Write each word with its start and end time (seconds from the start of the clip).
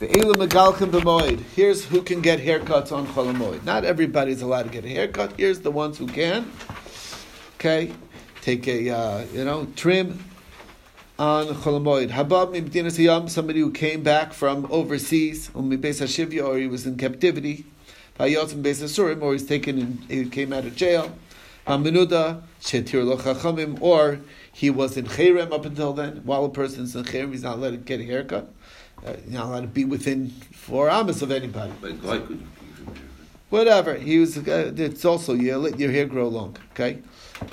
Ve'elu 0.00 0.32
megalchem 0.36 0.92
b'moed. 0.92 1.40
Here's 1.56 1.84
who 1.86 2.02
can 2.02 2.20
get 2.20 2.38
haircuts 2.38 2.92
on 2.92 3.04
Cholamoid. 3.08 3.64
Not 3.64 3.84
everybody's 3.84 4.42
allowed 4.42 4.62
to 4.62 4.68
get 4.68 4.84
a 4.84 4.88
haircut. 4.88 5.32
Here's 5.36 5.58
the 5.58 5.72
ones 5.72 5.98
who 5.98 6.06
can. 6.06 6.52
Okay, 7.56 7.92
take 8.40 8.68
a 8.68 8.90
uh, 8.90 9.24
you 9.32 9.44
know 9.44 9.66
trim 9.74 10.24
on 11.18 11.46
Cholamoid. 11.48 12.10
Habab 12.10 12.54
mibdinas 12.54 12.96
hayam. 12.96 13.28
Somebody 13.28 13.58
who 13.58 13.72
came 13.72 14.04
back 14.04 14.32
from 14.32 14.68
overseas, 14.70 15.50
or 15.52 15.62
he 15.64 16.68
was 16.68 16.86
in 16.86 16.96
captivity. 16.96 17.66
Vayotzim 18.20 18.62
beis 18.62 18.80
asurim, 18.80 19.20
or 19.20 19.32
he's 19.32 19.46
taken 19.46 19.80
in, 19.80 19.98
he 20.08 20.30
came 20.30 20.52
out 20.52 20.64
of 20.64 20.76
jail. 20.76 21.10
Hamenuda 21.66 22.42
shetir 22.60 23.04
lo 23.04 23.16
chachamim, 23.16 23.82
or 23.82 24.20
he 24.52 24.70
was 24.70 24.96
in 24.96 25.06
cherem 25.06 25.52
up 25.52 25.64
until 25.64 25.92
then. 25.92 26.22
While 26.24 26.44
a 26.44 26.50
person's 26.50 26.94
in 26.94 27.02
cherem, 27.02 27.32
he's 27.32 27.42
not 27.42 27.56
allowed 27.56 27.70
to 27.70 27.76
get 27.78 27.98
a 27.98 28.04
haircut. 28.04 28.52
Uh, 29.06 29.12
you're 29.26 29.38
not 29.38 29.46
allowed 29.46 29.60
to 29.60 29.66
be 29.68 29.84
within 29.84 30.30
four 30.52 30.90
amas 30.90 31.22
of 31.22 31.30
anybody. 31.30 31.72
But 31.80 32.02
guy 32.02 32.18
could. 32.18 32.44
Whatever. 33.50 33.94
He 33.94 34.18
was. 34.18 34.36
Uh, 34.36 34.72
it's 34.76 35.04
also 35.04 35.34
you 35.34 35.56
let 35.56 35.78
your 35.78 35.90
hair 35.90 36.06
grow 36.06 36.28
long. 36.28 36.56
Okay. 36.72 36.98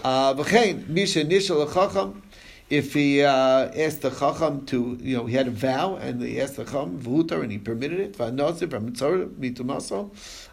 Uh, 0.03 0.33
V'chein 0.33 0.87
misha 0.87 1.23
nishal 1.23 1.71
chacham. 1.73 2.21
If 2.67 2.95
he 2.95 3.21
uh, 3.21 3.71
asked 3.75 4.01
the 4.01 4.09
chacham 4.09 4.65
to, 4.65 4.97
you 4.99 5.15
know, 5.15 5.27
he 5.27 5.35
had 5.35 5.47
a 5.47 5.51
vow, 5.51 5.97
and 5.97 6.19
he 6.19 6.41
asked 6.41 6.55
the 6.55 6.65
chacham 6.65 6.99
v'hutar, 6.99 7.43
and 7.43 7.51
he 7.51 7.59
permitted 7.59 7.99
it. 7.99 8.17
V'anazir 8.17 8.67
v'mitzorah 8.67 9.29
mitumaso, 9.35 10.09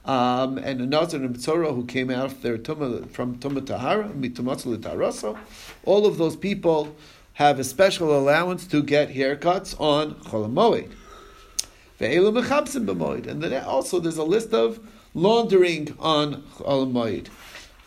um, 0.07 0.59
and 0.59 0.83
a 0.83 0.87
nazir 0.87 1.21
and 1.23 1.35
mitzorah 1.35 1.75
who 1.75 1.87
came 1.87 2.11
out 2.11 2.27
of 2.27 2.43
their 2.43 2.59
tumah 2.59 3.09
from 3.11 3.37
tumah 3.39 3.65
tahara 3.65 4.11
mitumaso 4.11 4.67
l'taraso. 4.67 5.39
All 5.85 6.07
of 6.07 6.19
those 6.19 6.37
people 6.37 6.95
have 7.43 7.59
a 7.59 7.65
special 7.65 8.17
allowance 8.17 8.67
to 8.69 8.83
get 8.83 9.11
haircuts 9.15 9.79
on 9.81 10.15
cholamoid. 10.29 10.91
Ve'elu 12.01 12.43
mechabsim 12.43 12.87
b'moed, 12.87 13.27
and 13.27 13.43
then 13.43 13.63
also 13.65 13.99
there's 14.01 14.17
a 14.17 14.25
list 14.25 14.53
of 14.55 14.79
laundering 15.15 15.95
on 15.99 16.43
cholamoid. 16.57 17.29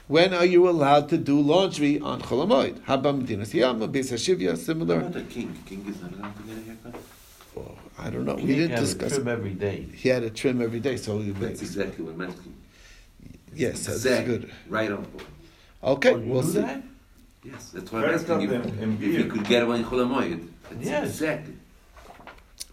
When 0.07 0.33
are 0.35 0.45
you 0.45 0.69
allowed 0.69 1.09
to 1.09 1.17
do 1.17 1.39
laundry 1.39 1.99
on 1.99 2.21
Cholamoid? 2.21 2.75
Haba 2.81 3.09
Medinas 3.19 3.55
Yama, 3.55 3.87
Beis 3.87 4.11
Hashivya, 4.13 4.49
What 4.51 4.59
similar. 4.59 4.97
about 4.99 5.13
the 5.13 5.23
king? 5.23 5.57
King 5.65 5.83
is 5.89 5.99
not 5.99 6.13
allowed 6.13 6.37
to 6.37 6.43
get 6.43 6.57
a 6.59 6.61
haircut? 6.61 6.95
Oh, 7.57 7.71
I 7.97 8.11
don't 8.11 8.23
know. 8.23 8.35
We 8.35 8.45
didn't 8.45 8.77
has 8.77 8.91
a 8.91 8.97
discuss 8.99 9.15
trim 9.15 9.27
every 9.27 9.55
day. 9.55 9.87
He 9.95 10.09
had 10.09 10.21
a 10.21 10.29
trim 10.29 10.61
every 10.61 10.79
day, 10.79 10.97
so 10.97 11.17
he 11.17 11.31
That's 11.31 11.63
exactly 11.63 12.05
what 12.05 12.13
I'm 12.13 12.21
asking. 12.21 12.53
yes, 13.55 13.83
that's 13.87 14.03
good. 14.03 14.51
Right 14.69 14.91
on 14.91 15.01
board. 15.05 15.25
Okay, 15.83 16.13
Oh, 16.13 16.17
you 16.17 16.31
we'll 16.31 16.43
see. 16.43 16.59
that? 16.59 16.83
Yes, 17.45 17.69
that's 17.73 17.91
why 17.91 18.03
I'm 18.05 18.15
asking 18.15 18.41
you. 18.41 18.53
and- 18.53 18.79
and 18.79 19.03
If 19.03 19.13
you 19.19 19.25
could 19.25 19.45
get 19.45 19.67
one 19.67 19.79
in 19.81 19.85
Cholamoyed. 19.85 20.47
That's 20.69 20.85
Yes. 20.85 21.09
exactly. 21.09 21.53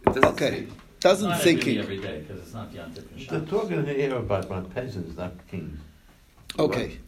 It 0.06 0.14
doesn't 0.14 0.24
Okay, 0.24 0.50
say. 0.50 0.66
doesn't 1.00 1.28
Not 1.30 1.42
say 1.42 1.54
king. 1.56 1.78
every 1.78 1.98
day 1.98 2.20
because 2.26 2.42
it's 2.42 2.54
not 2.54 2.70
the 2.70 2.78
Yom 2.78 2.90
Tov 2.92 3.28
They're 3.28 3.40
talking 3.40 3.84
here 3.86 4.14
about, 4.16 4.44
about 4.46 4.74
peasants, 4.74 5.16
not 5.16 5.34
kings. 5.50 5.78
Okay. 6.58 6.98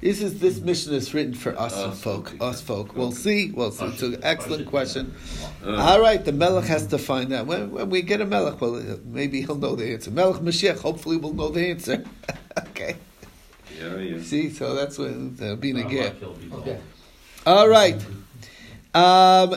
This 0.00 0.20
is 0.20 0.38
this 0.40 0.60
mission 0.60 0.92
is 0.92 1.14
written 1.14 1.32
for 1.34 1.58
us 1.58 1.72
Us, 1.72 2.00
folk. 2.02 2.28
okay. 2.34 2.38
Us 2.44 2.60
folk. 2.60 2.94
We'll 2.94 3.12
see. 3.12 3.50
We'll 3.52 3.70
see. 3.70 3.86
It's 3.86 4.02
an 4.02 4.18
excellent 4.22 4.66
question. 4.66 5.14
Uh, 5.64 5.76
All 5.76 6.00
right, 6.00 6.22
the 6.22 6.32
Melech 6.32 6.66
has 6.66 6.86
to 6.88 6.98
find 6.98 7.32
out. 7.32 7.46
When, 7.46 7.70
when 7.70 7.88
we 7.88 8.02
get 8.02 8.20
a 8.20 8.26
Melech, 8.26 8.60
well, 8.60 8.82
maybe 9.06 9.40
he'll 9.40 9.54
know 9.56 9.74
the 9.76 9.92
answer. 9.94 10.10
Melech 10.10 10.42
Mashiach, 10.42 10.78
hopefully, 10.80 11.16
we'll 11.16 11.32
know 11.32 11.48
the 11.48 11.66
answer. 11.68 12.04
okay. 12.58 12.96
Yeah, 13.80 13.96
yeah. 13.96 14.22
See, 14.22 14.50
so 14.50 14.74
that's 14.74 14.98
when 14.98 15.36
uh, 15.40 15.54
being 15.56 15.78
a 15.78 15.82
Not 15.82 15.90
gift. 15.90 16.08
like 16.14 16.18
he'll 16.20 16.32
be 16.34 16.48
told. 16.50 16.62
Okay. 16.68 16.78
All 17.46 17.68
right. 17.68 18.02
Um. 18.94 19.52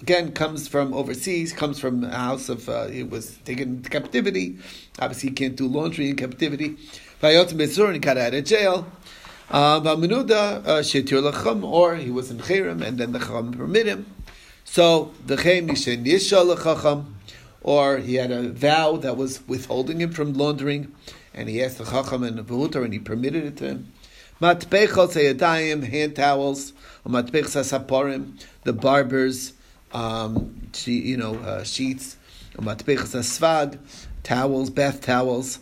Again, 0.00 0.30
comes 0.30 0.68
from 0.68 0.94
overseas, 0.94 1.52
comes 1.52 1.80
from 1.80 2.04
a 2.04 2.16
house 2.16 2.48
of, 2.48 2.68
uh, 2.68 2.86
he 2.86 3.02
was 3.02 3.38
taken 3.38 3.68
into 3.76 3.90
captivity. 3.90 4.58
Obviously, 5.00 5.30
he 5.30 5.34
can't 5.34 5.56
do 5.56 5.66
laundry 5.66 6.08
in 6.08 6.14
captivity. 6.14 6.76
He 7.20 7.98
got 7.98 8.16
out 8.16 8.34
of 8.34 8.44
jail. 8.44 8.86
Um, 9.50 9.82
V'amenuda, 9.82 11.64
uh, 11.64 11.66
or 11.66 11.96
he 11.96 12.10
was 12.10 12.30
in 12.30 12.38
cherem, 12.38 12.80
and 12.80 12.98
then 12.98 13.10
the 13.10 13.18
chacham 13.18 13.52
permit 13.52 13.86
him. 13.86 14.06
So, 14.64 15.12
the 15.26 15.36
chem 15.36 15.66
nishen 15.66 16.04
yisha 16.04 16.54
lechacham, 16.54 17.06
or 17.62 17.98
he 17.98 18.14
had 18.14 18.30
a 18.30 18.50
vow 18.50 18.98
that 18.98 19.16
was 19.16 19.40
withholding 19.48 20.00
him 20.00 20.12
from 20.12 20.34
laundering, 20.34 20.94
and 21.34 21.48
he 21.48 21.60
asked 21.62 21.78
the 21.78 21.84
chacham 21.84 22.22
and 22.22 22.38
the 22.38 22.44
v'hutar, 22.44 22.84
and 22.84 22.92
he 22.92 23.00
permitted 23.00 23.44
it 23.44 23.56
to 23.56 23.64
him. 23.64 23.92
Matpechot 24.40 25.10
seyadayim, 25.10 25.82
hand 25.82 26.14
towels, 26.14 26.72
or 27.04 27.10
matpechot 27.10 27.64
saparim, 27.64 28.40
the 28.62 28.72
barbers, 28.72 29.52
um, 29.92 30.68
she, 30.72 30.92
you 30.92 31.16
know, 31.16 31.34
uh, 31.36 31.64
sheets, 31.64 32.16
or 32.56 32.64
matpechot 32.64 33.78
towels, 34.22 34.70
bath 34.70 35.00
towels, 35.00 35.58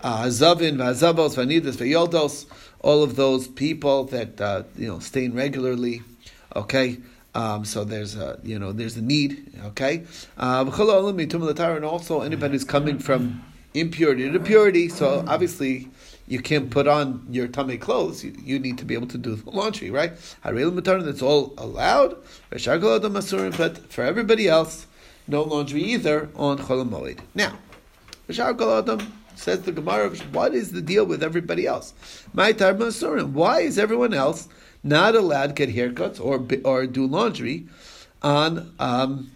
uh, 0.00 0.24
hazavin, 0.24 0.76
v'hazavos, 0.76 1.36
v'anidas, 1.36 1.76
v'yoldos, 1.76 2.46
all 2.80 3.04
of 3.04 3.14
those 3.14 3.46
people 3.46 4.04
that, 4.04 4.40
uh, 4.40 4.64
you 4.76 4.88
know, 4.88 4.98
stain 4.98 5.32
regularly, 5.32 6.02
okay? 6.56 6.96
Um, 7.32 7.64
so 7.64 7.84
there's 7.84 8.16
a, 8.16 8.40
you 8.42 8.58
know, 8.58 8.72
there's 8.72 8.96
a 8.96 9.02
need, 9.02 9.52
okay? 9.66 10.04
Uh, 10.36 10.64
and 10.68 11.84
also 11.84 12.20
anybody 12.22 12.52
who's 12.54 12.64
coming 12.64 12.98
from 12.98 13.44
impurity 13.72 14.28
to 14.28 14.40
purity, 14.40 14.88
so 14.88 15.24
obviously 15.28 15.88
you 16.30 16.40
can't 16.40 16.70
put 16.70 16.86
on 16.86 17.26
your 17.28 17.48
tummy 17.48 17.76
clothes. 17.76 18.22
You, 18.22 18.32
you 18.40 18.60
need 18.60 18.78
to 18.78 18.84
be 18.84 18.94
able 18.94 19.08
to 19.08 19.18
do 19.18 19.34
the 19.34 19.50
laundry, 19.50 19.90
right? 19.90 20.12
Haril 20.44 20.70
Matar, 20.70 21.04
that's 21.04 21.22
all 21.22 21.52
allowed. 21.58 22.16
But 22.50 23.92
for 23.92 24.04
everybody 24.04 24.48
else, 24.48 24.86
no 25.26 25.42
laundry 25.42 25.82
either 25.82 26.28
on 26.36 26.58
Cholamoid. 26.58 27.18
Now, 27.34 27.58
says 29.34 29.62
the 29.62 29.72
Gemara, 29.72 30.10
what 30.30 30.54
is 30.54 30.70
the 30.70 30.80
deal 30.80 31.04
with 31.04 31.24
everybody 31.24 31.66
else? 31.66 31.94
My 32.32 32.52
Masurim, 32.52 33.32
why 33.32 33.60
is 33.62 33.76
everyone 33.76 34.14
else 34.14 34.48
not 34.84 35.16
allowed 35.16 35.56
to 35.56 35.66
get 35.66 35.74
haircuts 35.74 36.20
or 36.20 36.46
or 36.64 36.86
do 36.86 37.06
laundry 37.06 37.66
on 38.22 38.72
um, 38.78 39.32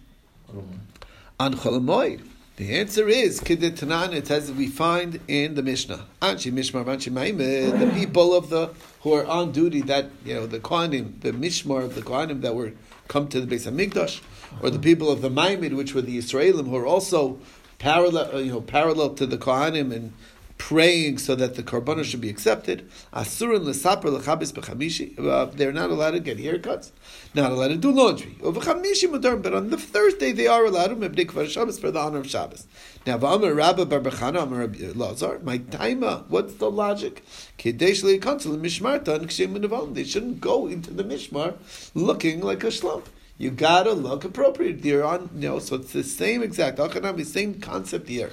on 1.39 1.55
Cholamoid? 1.55 2.21
The 2.57 2.73
answer 2.73 3.09
is 3.09 3.41
Tanan. 3.41 4.13
It 4.13 4.27
says 4.27 4.49
we 4.49 4.67
find 4.67 5.19
in 5.27 5.55
the 5.55 5.61
Mishnah, 5.61 6.05
Anshi 6.21 6.53
Mishmar 6.53 6.85
Anshi 6.85 7.77
the 7.77 7.91
people 7.93 8.33
of 8.33 8.49
the 8.49 8.69
who 9.01 9.11
are 9.11 9.25
on 9.25 9.51
duty 9.51 9.81
that 9.81 10.09
you 10.23 10.35
know 10.35 10.47
the 10.47 10.59
Kohanim, 10.59 11.19
the 11.19 11.33
Mishmar 11.33 11.83
of 11.83 11.95
the 11.95 12.01
Kohanim 12.01 12.39
that 12.43 12.55
were 12.55 12.71
come 13.09 13.27
to 13.27 13.41
the 13.41 13.45
base 13.45 13.65
of 13.65 13.73
Mikdash, 13.73 14.21
or 14.61 14.69
the 14.69 14.79
people 14.79 15.11
of 15.11 15.21
the 15.21 15.29
Ma'amad, 15.29 15.75
which 15.75 15.93
were 15.93 16.01
the 16.01 16.17
Israelim, 16.17 16.69
who 16.69 16.77
are 16.77 16.85
also 16.85 17.39
parallel, 17.77 18.39
you 18.39 18.53
know, 18.53 18.61
parallel 18.61 19.15
to 19.15 19.25
the 19.25 19.37
Kohanim 19.37 19.93
and 19.93 20.13
praying 20.57 21.17
so 21.17 21.35
that 21.35 21.55
the 21.55 21.63
korbanos 21.63 22.05
should 22.05 22.21
be 22.21 22.29
accepted. 22.29 22.89
Asurin 23.13 23.63
lesaper 23.63 24.03
lechabis 24.03 24.53
b'chamishi. 24.53 25.19
Uh, 25.19 25.45
They're 25.45 25.71
not 25.71 25.89
allowed 25.89 26.11
to 26.11 26.19
get 26.19 26.37
haircuts, 26.37 26.91
not 27.33 27.51
allowed 27.51 27.69
to 27.69 27.77
do 27.77 27.91
laundry. 27.91 28.37
V'chamishi 28.41 29.09
mutar, 29.09 29.41
but 29.41 29.53
on 29.53 29.69
the 29.69 29.77
Thursday 29.77 30.31
they 30.31 30.47
are 30.47 30.65
allowed 30.65 30.87
to 30.87 30.95
mebdik 30.95 31.27
kvar 31.27 31.47
Shabbos 31.47 31.79
for 31.79 31.91
the 31.91 31.99
honor 31.99 32.19
of 32.19 32.29
Shabbos. 32.29 32.67
Now, 33.05 33.17
v'amar 33.17 33.55
Rabba 33.55 33.85
bar 33.85 33.99
Bechana 33.99 34.43
amar 34.43 34.59
Rabbi 34.59 34.91
Lazar. 34.95 35.39
My 35.43 35.59
taima. 35.59 36.25
What's 36.27 36.55
the 36.55 36.71
logic? 36.71 37.23
Kedesh 37.57 38.03
leikancel 38.03 38.59
mishmartan 38.59 39.25
kshem. 39.25 39.93
They 39.93 40.03
shouldn't 40.03 40.41
go 40.41 40.67
into 40.67 40.91
the 40.91 41.03
mishmar 41.03 41.55
looking 41.93 42.41
like 42.41 42.63
a 42.63 42.71
slump. 42.71 43.09
You 43.37 43.51
gotta 43.51 43.91
look 43.91 44.23
appropriate. 44.23 44.83
You're 44.85 45.03
on, 45.03 45.29
you 45.35 45.49
know, 45.49 45.59
so 45.59 45.75
it's 45.75 45.91
the 45.91 46.03
same 46.03 46.41
exact, 46.41 46.77
the 46.77 47.23
same 47.25 47.59
concept 47.59 48.07
here. 48.07 48.31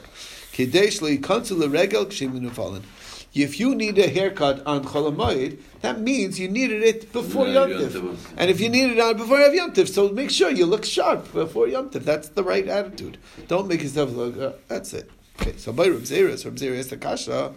Kedesh 0.53 1.01
leikancel 1.01 1.73
regel 1.73 2.07
kshem 2.07 2.33
menavalin. 2.33 2.83
If 3.35 3.59
you 3.59 3.75
need 3.75 3.99
a 3.99 4.09
haircut 4.09 4.63
on 4.67 4.85
Cholamoid, 4.85 5.59
that 5.81 6.01
means 6.01 6.39
you 6.39 6.49
needed 6.49 6.83
it 6.83 7.13
before 7.13 7.47
Yeah, 7.47 7.67
Yom 7.67 7.71
Yom 7.71 7.91
Tiv. 7.91 8.35
And 8.37 8.51
if 8.51 8.61
you 8.61 8.69
need 8.69 8.91
it 8.91 9.01
on 9.01 9.17
before 9.17 9.41
you 9.41 9.51
Yom 9.53 9.73
Tiv, 9.73 9.89
so 9.89 10.11
make 10.11 10.31
sure 10.31 10.51
you 10.51 10.67
look 10.67 10.85
sharp 10.85 11.33
before 11.33 11.67
Yom 11.67 11.89
Tiv. 11.89 12.05
That's 12.05 12.29
the 12.29 12.43
right 12.43 12.69
attitude. 12.69 13.17
Don't 13.49 13.69
make 13.69 13.83
yourself 13.83 14.13
look, 14.13 14.37
uh, 14.39 14.53
that's 14.69 14.93
it. 14.93 15.11
Okay, 15.41 15.57
so 15.57 15.73
by 15.73 15.87
Reb 15.87 16.03
Zeris, 16.03 16.45
Reb 16.45 16.57
Zeris 16.57 16.91
the 16.91 16.99
Kasha, 16.99 17.55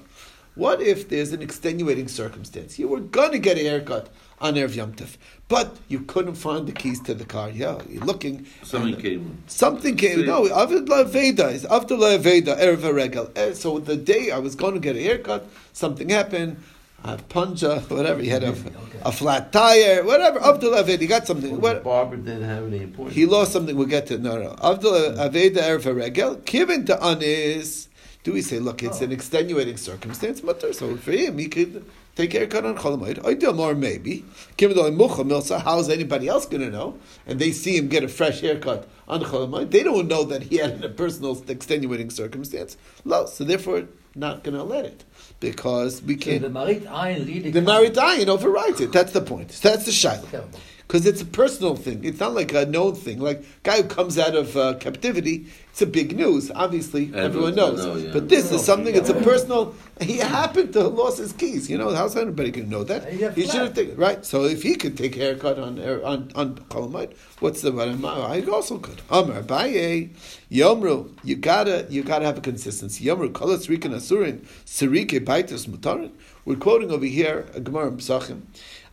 what 0.55 0.81
if 0.81 1.09
there's 1.09 1.33
an 1.33 1.41
extenuating 1.41 2.07
circumstance? 2.07 2.79
You 2.79 2.87
were 2.87 3.01
going 3.01 3.33
to 3.33 3.39
get 3.39 3.57
a 3.57 3.63
haircut 3.63 4.07
on 4.41 4.55
Erev 4.55 4.75
Yom 4.75 4.93
Tiv, 4.93 5.17
but 5.47 5.77
you 5.87 5.99
couldn't 6.01 6.35
find 6.35 6.67
the 6.67 6.71
keys 6.71 6.99
to 7.01 7.13
the 7.13 7.25
car. 7.25 7.49
Yeah, 7.49 7.79
you're 7.89 8.03
looking. 8.03 8.45
Something 8.63 8.97
came. 8.97 9.43
Something 9.47 9.95
came. 9.95 10.25
No, 10.25 10.43
Avdullah 10.43 11.07
Veda 11.07 11.47
is 11.49 11.63
Veda 11.63 12.55
Erev 12.55 12.93
Regel. 12.93 13.31
Eh, 13.35 13.53
So 13.53 13.79
the 13.79 13.95
day 13.95 14.31
I 14.31 14.39
was 14.39 14.55
going 14.55 14.73
to 14.73 14.79
get 14.79 14.95
a 14.95 15.01
haircut, 15.01 15.47
something 15.73 16.09
happened. 16.09 16.57
A 17.03 17.17
punja, 17.17 17.87
whatever. 17.95 18.19
He 18.21 18.29
had 18.29 18.43
a, 18.43 18.55
a 19.03 19.11
flat 19.11 19.51
tire, 19.51 20.03
whatever. 20.03 20.39
Avdullah 20.39 20.83
Veda, 20.83 21.01
he 21.01 21.07
got 21.07 21.27
something. 21.27 21.61
Well, 21.61 21.79
barber 21.81 22.17
didn't 22.17 22.43
have 22.43 22.65
any 22.65 22.83
appointment. 22.83 23.11
he 23.13 23.25
lost 23.27 23.53
something. 23.53 23.75
We'll 23.75 23.87
get 23.87 24.07
to 24.07 24.15
it. 24.15 24.21
No, 24.21 24.37
no. 24.41 24.49
Avdullah 24.55 25.15
Aveda 25.29 25.57
Erev 25.57 25.95
Regel. 25.95 26.35
Given 26.45 26.85
to 26.87 27.01
Anis. 27.03 27.89
Do 28.25 28.33
we 28.33 28.41
say, 28.41 28.57
look, 28.57 28.81
it's 28.81 29.01
an 29.01 29.11
oh. 29.11 29.13
extenuating 29.13 29.77
circumstance, 29.77 30.41
mutter, 30.41 30.73
so 30.73 30.97
for 30.97 31.11
him, 31.11 31.37
he 31.37 31.47
could 31.47 31.85
take 32.15 32.33
haircut 32.33 32.65
on 32.65 32.75
Cholamoid. 32.75 33.23
Ideal 33.23 33.53
more 33.53 33.75
maybe. 33.75 34.25
How's 34.59 35.89
anybody 35.89 36.27
else 36.27 36.47
going 36.47 36.63
to 36.63 36.71
know? 36.71 36.97
And 37.27 37.39
they 37.39 37.51
see 37.51 37.77
him 37.77 37.87
get 37.87 38.03
a 38.03 38.07
fresh 38.07 38.41
haircut 38.41 38.87
on 39.07 39.21
Cholamoid. 39.21 39.69
They 39.69 39.83
don't 39.83 40.07
know 40.07 40.23
that 40.23 40.41
he 40.41 40.57
had 40.57 40.83
a 40.83 40.89
personal 40.89 41.39
extenuating 41.47 42.09
circumstance. 42.09 42.77
No, 43.05 43.27
so 43.27 43.43
therefore, 43.43 43.89
not 44.15 44.43
going 44.43 44.57
to 44.57 44.63
let 44.63 44.85
it 44.85 45.03
because 45.39 46.01
we 46.01 46.15
can't. 46.15 46.41
the 46.41 46.49
Marit 46.49 46.83
Ayin 46.85 47.27
really 47.27 47.51
The 47.51 47.61
comes- 47.61 47.91
Maritayin 47.91 48.27
overrides 48.27 48.81
it. 48.81 48.91
That's 48.91 49.11
the 49.13 49.21
point. 49.21 49.49
That's 49.61 49.85
the 49.85 49.91
shiloh. 49.91 50.49
Terrible. 50.87 51.03
Because 51.03 51.05
it's 51.05 51.21
a 51.21 51.25
personal 51.25 51.75
thing. 51.75 52.03
It's 52.03 52.19
not 52.19 52.33
like 52.33 52.53
a 52.53 52.65
known 52.65 52.95
thing. 52.95 53.19
Like 53.19 53.43
guy 53.63 53.81
who 53.81 53.87
comes 53.87 54.17
out 54.17 54.35
of 54.35 54.55
uh, 54.55 54.75
captivity, 54.75 55.47
it's 55.71 55.81
a 55.81 55.85
big 55.85 56.15
news. 56.15 56.51
Obviously, 56.51 57.05
everyone 57.07 57.25
Everyone's 57.25 57.55
knows. 57.55 57.85
know, 57.85 57.95
yeah. 57.95 58.13
But 58.13 58.29
this 58.29 58.51
is 58.51 58.63
something. 58.63 58.95
It's 58.95 59.09
a 59.09 59.13
personal. 59.15 59.75
He 59.99 60.17
happened 60.17 60.73
to 60.73 60.83
have 60.83 60.93
lost 60.93 61.17
his 61.17 61.33
keys. 61.33 61.69
You 61.69 61.77
know, 61.77 61.93
how's 61.93 62.15
anybody 62.15 62.51
going 62.51 62.65
to 62.67 62.71
know 62.71 62.83
that? 62.83 63.11
He 63.11 63.45
should 63.45 63.61
have 63.61 63.73
taken 63.73 63.95
right. 63.97 64.25
So 64.25 64.45
if 64.45 64.63
he 64.63 64.75
could 64.75 64.97
take 64.97 65.15
haircut 65.15 65.57
on 65.59 65.79
on 65.79 66.31
on 66.35 66.55
Cholamoid, 66.69 67.15
what's 67.39 67.61
the 67.61 67.73
I 67.75 68.41
also 68.49 68.77
could. 68.77 69.01
Amar 69.09 69.41
Baye 69.41 70.11
Yomru. 70.51 71.11
You 71.23 71.35
gotta 71.35 71.87
you 71.89 72.03
gotta 72.03 72.25
have 72.25 72.37
a 72.37 72.41
consistency. 72.41 73.05
Yomru 73.05 73.29
Kolas 73.31 73.67
Rikan 73.67 73.93
Asurin 73.93 74.45
Sirike 74.65 75.25
Baitus 75.25 75.67
Mutarin. 75.67 76.11
We're 76.45 76.55
quoting 76.57 76.91
over 76.91 77.05
here 77.05 77.47
a 77.55 77.59
Gemara 77.59 77.87
in 77.87 77.97
Psachim 77.97 78.43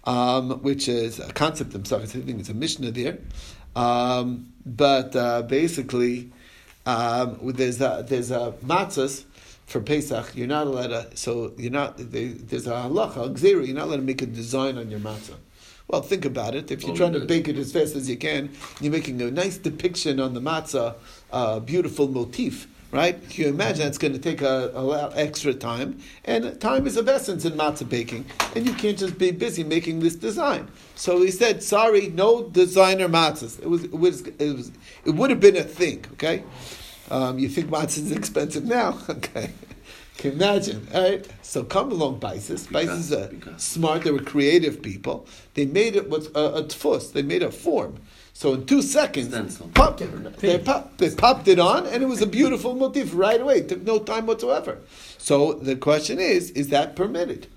um, 0.04 0.62
which 0.62 0.88
is 0.88 1.18
a 1.20 1.32
concept 1.32 1.74
of 1.74 1.82
Pesachim. 1.82 2.02
I 2.02 2.06
think 2.06 2.40
it's 2.40 2.48
a 2.48 2.54
Mishnah 2.54 2.90
there. 2.90 3.18
Um, 3.74 4.52
but 4.66 5.14
uh, 5.16 5.42
basically, 5.42 6.30
um, 6.86 7.38
there's 7.42 7.80
a, 7.80 8.04
there's 8.06 8.30
a 8.30 8.54
matzahs 8.64 9.24
for 9.66 9.80
Pesach. 9.80 10.32
You're 10.34 10.46
not 10.48 10.66
allowed 10.66 10.88
to. 10.88 11.16
So 11.16 11.52
you're 11.56 11.70
not. 11.72 11.96
They, 11.98 12.28
there's 12.28 12.66
a 12.66 12.72
halacha, 12.72 13.34
gzera, 13.34 13.66
You're 13.66 13.76
not 13.76 13.86
allowed 13.86 13.96
to 13.96 14.02
make 14.02 14.22
a 14.22 14.26
design 14.26 14.76
on 14.78 14.90
your 14.90 15.00
matzah. 15.00 15.36
Well, 15.88 16.02
think 16.02 16.24
about 16.24 16.54
it. 16.54 16.70
If 16.70 16.82
you're 16.82 16.92
Oh, 16.92 16.96
trying 16.96 17.12
to 17.14 17.20
bake 17.20 17.48
it 17.48 17.56
as 17.56 17.72
fast 17.72 17.96
as 17.96 18.08
you 18.08 18.16
can, 18.16 18.50
you're 18.80 18.92
making 18.92 19.20
a 19.20 19.30
nice 19.30 19.58
depiction 19.58 20.20
on 20.20 20.32
the 20.32 20.40
matzah, 20.40 20.94
a 21.30 21.60
beautiful 21.60 22.08
motif, 22.08 22.66
right? 22.92 23.28
Can 23.30 23.44
you 23.44 23.50
imagine 23.50 23.86
it's 23.88 23.98
going 23.98 24.12
to 24.12 24.18
take 24.18 24.42
a, 24.42 24.70
a 24.74 24.82
lot 24.82 25.14
extra 25.16 25.52
time, 25.52 25.98
and 26.24 26.60
time 26.60 26.86
is 26.86 26.96
of 26.96 27.08
essence 27.08 27.44
in 27.44 27.54
matzah 27.54 27.88
baking, 27.88 28.26
and 28.54 28.66
you 28.66 28.74
can't 28.74 28.98
just 28.98 29.18
be 29.18 29.32
busy 29.32 29.64
making 29.64 30.00
this 30.00 30.14
design. 30.14 30.68
So 30.94 31.20
he 31.20 31.30
said, 31.30 31.62
"Sorry, 31.62 32.08
no 32.08 32.48
designer 32.48 33.08
matzahs." 33.08 33.60
It 33.60 33.68
was, 33.68 33.84
it 33.84 33.98
was, 33.98 34.20
it 34.20 34.56
was, 34.56 34.70
it 35.04 35.10
would 35.10 35.30
have 35.30 35.40
been 35.40 35.56
a 35.56 35.64
thing. 35.64 36.04
Okay, 36.12 36.44
um, 37.10 37.38
you 37.38 37.48
think 37.48 37.68
matzah 37.68 37.98
is 37.98 38.12
expensive 38.12 38.64
now? 38.64 38.98
Okay. 39.08 39.50
Can 40.22 40.30
you 40.30 40.36
imagine, 40.36 40.86
all 40.94 41.02
right? 41.02 41.26
So 41.42 41.64
come 41.64 41.90
along, 41.90 42.20
Bisis. 42.20 42.68
Bisis 42.68 43.10
are 43.10 43.28
Because- 43.28 43.60
smart. 43.60 44.04
They 44.04 44.12
were 44.12 44.20
creative 44.20 44.80
people. 44.80 45.26
They 45.54 45.66
made 45.66 45.96
it 45.96 46.08
with 46.08 46.28
a, 46.36 46.58
a 46.58 46.62
tfus. 46.62 47.12
They 47.12 47.22
made 47.22 47.42
a 47.42 47.50
form. 47.50 47.96
So 48.32 48.54
in 48.54 48.64
two 48.66 48.82
seconds, 48.82 49.28
they, 49.30 50.58
pop, 50.58 50.96
they 50.98 51.10
popped 51.14 51.48
it 51.48 51.58
on, 51.58 51.86
and 51.88 52.02
it 52.04 52.06
was 52.06 52.22
a 52.22 52.26
beautiful 52.26 52.74
motif 52.76 53.10
right 53.14 53.40
away. 53.40 53.56
It 53.58 53.68
took 53.68 53.82
no 53.82 53.98
time 53.98 54.26
whatsoever. 54.26 54.78
So 55.18 55.54
the 55.54 55.74
question 55.74 56.20
is: 56.20 56.50
Is 56.52 56.68
that 56.68 56.94
permitted? 56.94 57.48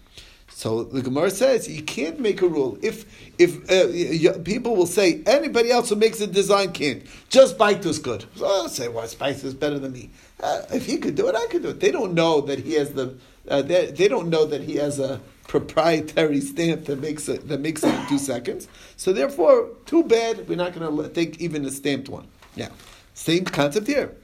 So 0.50 0.84
the 0.84 1.02
Gemara 1.02 1.30
says 1.32 1.68
you 1.70 1.84
can't 1.84 2.20
make 2.20 2.42
a 2.42 2.48
rule. 2.48 2.78
If 2.82 3.06
if 3.38 3.58
uh, 3.70 3.90
y- 3.92 4.20
y- 4.32 4.40
people 4.44 4.76
will 4.76 4.86
say 4.88 5.22
anybody 5.28 5.70
else 5.70 5.90
who 5.90 5.96
makes 5.98 6.20
a 6.20 6.28
design 6.28 6.72
can't, 6.72 7.04
just 7.30 7.58
Bite 7.58 7.86
is 7.86 8.00
good. 8.00 8.26
So 8.36 8.46
I'll 8.46 8.70
say, 8.70 8.88
well, 8.88 9.08
Spice 9.08 9.44
is 9.44 9.54
better 9.54 9.78
than 9.80 9.92
me. 9.92 10.10
Uh, 10.42 10.64
if 10.74 10.86
he 10.86 10.98
could 10.98 11.16
do 11.16 11.28
it, 11.28 11.36
I 11.36 11.48
could 11.48 11.64
do 11.64 11.70
it. 11.70 11.80
They 11.80 11.92
don't 11.92 12.14
know 12.14 12.42
that 12.42 12.60
he 12.60 12.74
has 12.74 12.94
the. 12.94 13.18
Uh, 13.48 13.62
they, 13.62 13.88
they 13.92 14.08
don't 14.08 14.30
know 14.30 14.46
that 14.46 14.62
he 14.62 14.76
has 14.76 15.00
a 15.00 15.22
proprietary 15.48 16.42
stamp 16.42 16.86
that 16.86 17.00
makes 17.00 17.30
it 17.30 17.48
that 17.48 17.62
makes 17.62 17.84
it 17.84 17.94
in 17.94 18.08
two 18.08 18.18
seconds. 18.18 18.68
So 18.98 19.14
therefore, 19.14 19.70
too 19.86 20.04
bad. 20.04 20.48
We're 20.50 20.58
not 20.58 20.74
going 20.74 20.98
to 20.98 21.10
take 21.10 21.40
even 21.40 21.64
a 21.66 21.72
stamped 21.72 22.10
one. 22.10 22.28
Now, 22.56 22.70
same 23.14 23.46
concept 23.46 23.88
here. 23.88 24.16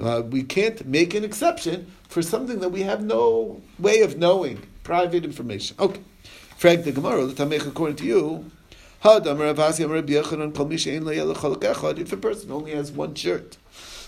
Uh, 0.00 0.22
we 0.28 0.42
can't 0.42 0.86
make 0.86 1.14
an 1.14 1.24
exception 1.24 1.90
for 2.08 2.22
something 2.22 2.60
that 2.60 2.70
we 2.70 2.82
have 2.82 3.02
no 3.02 3.60
way 3.78 4.00
of 4.00 4.18
knowing. 4.18 4.62
Private 4.82 5.24
information. 5.24 5.76
Okay. 5.78 6.00
Frank 6.56 6.84
the 6.84 6.92
Gemara, 6.92 7.24
the 7.26 7.32
Tamech, 7.32 7.66
according 7.66 7.96
to 7.96 8.04
you, 8.04 8.50
if 9.02 9.16
a 12.12 12.16
person 12.18 12.52
only 12.52 12.72
has 12.72 12.92
one 12.92 13.14
shirt. 13.14 13.56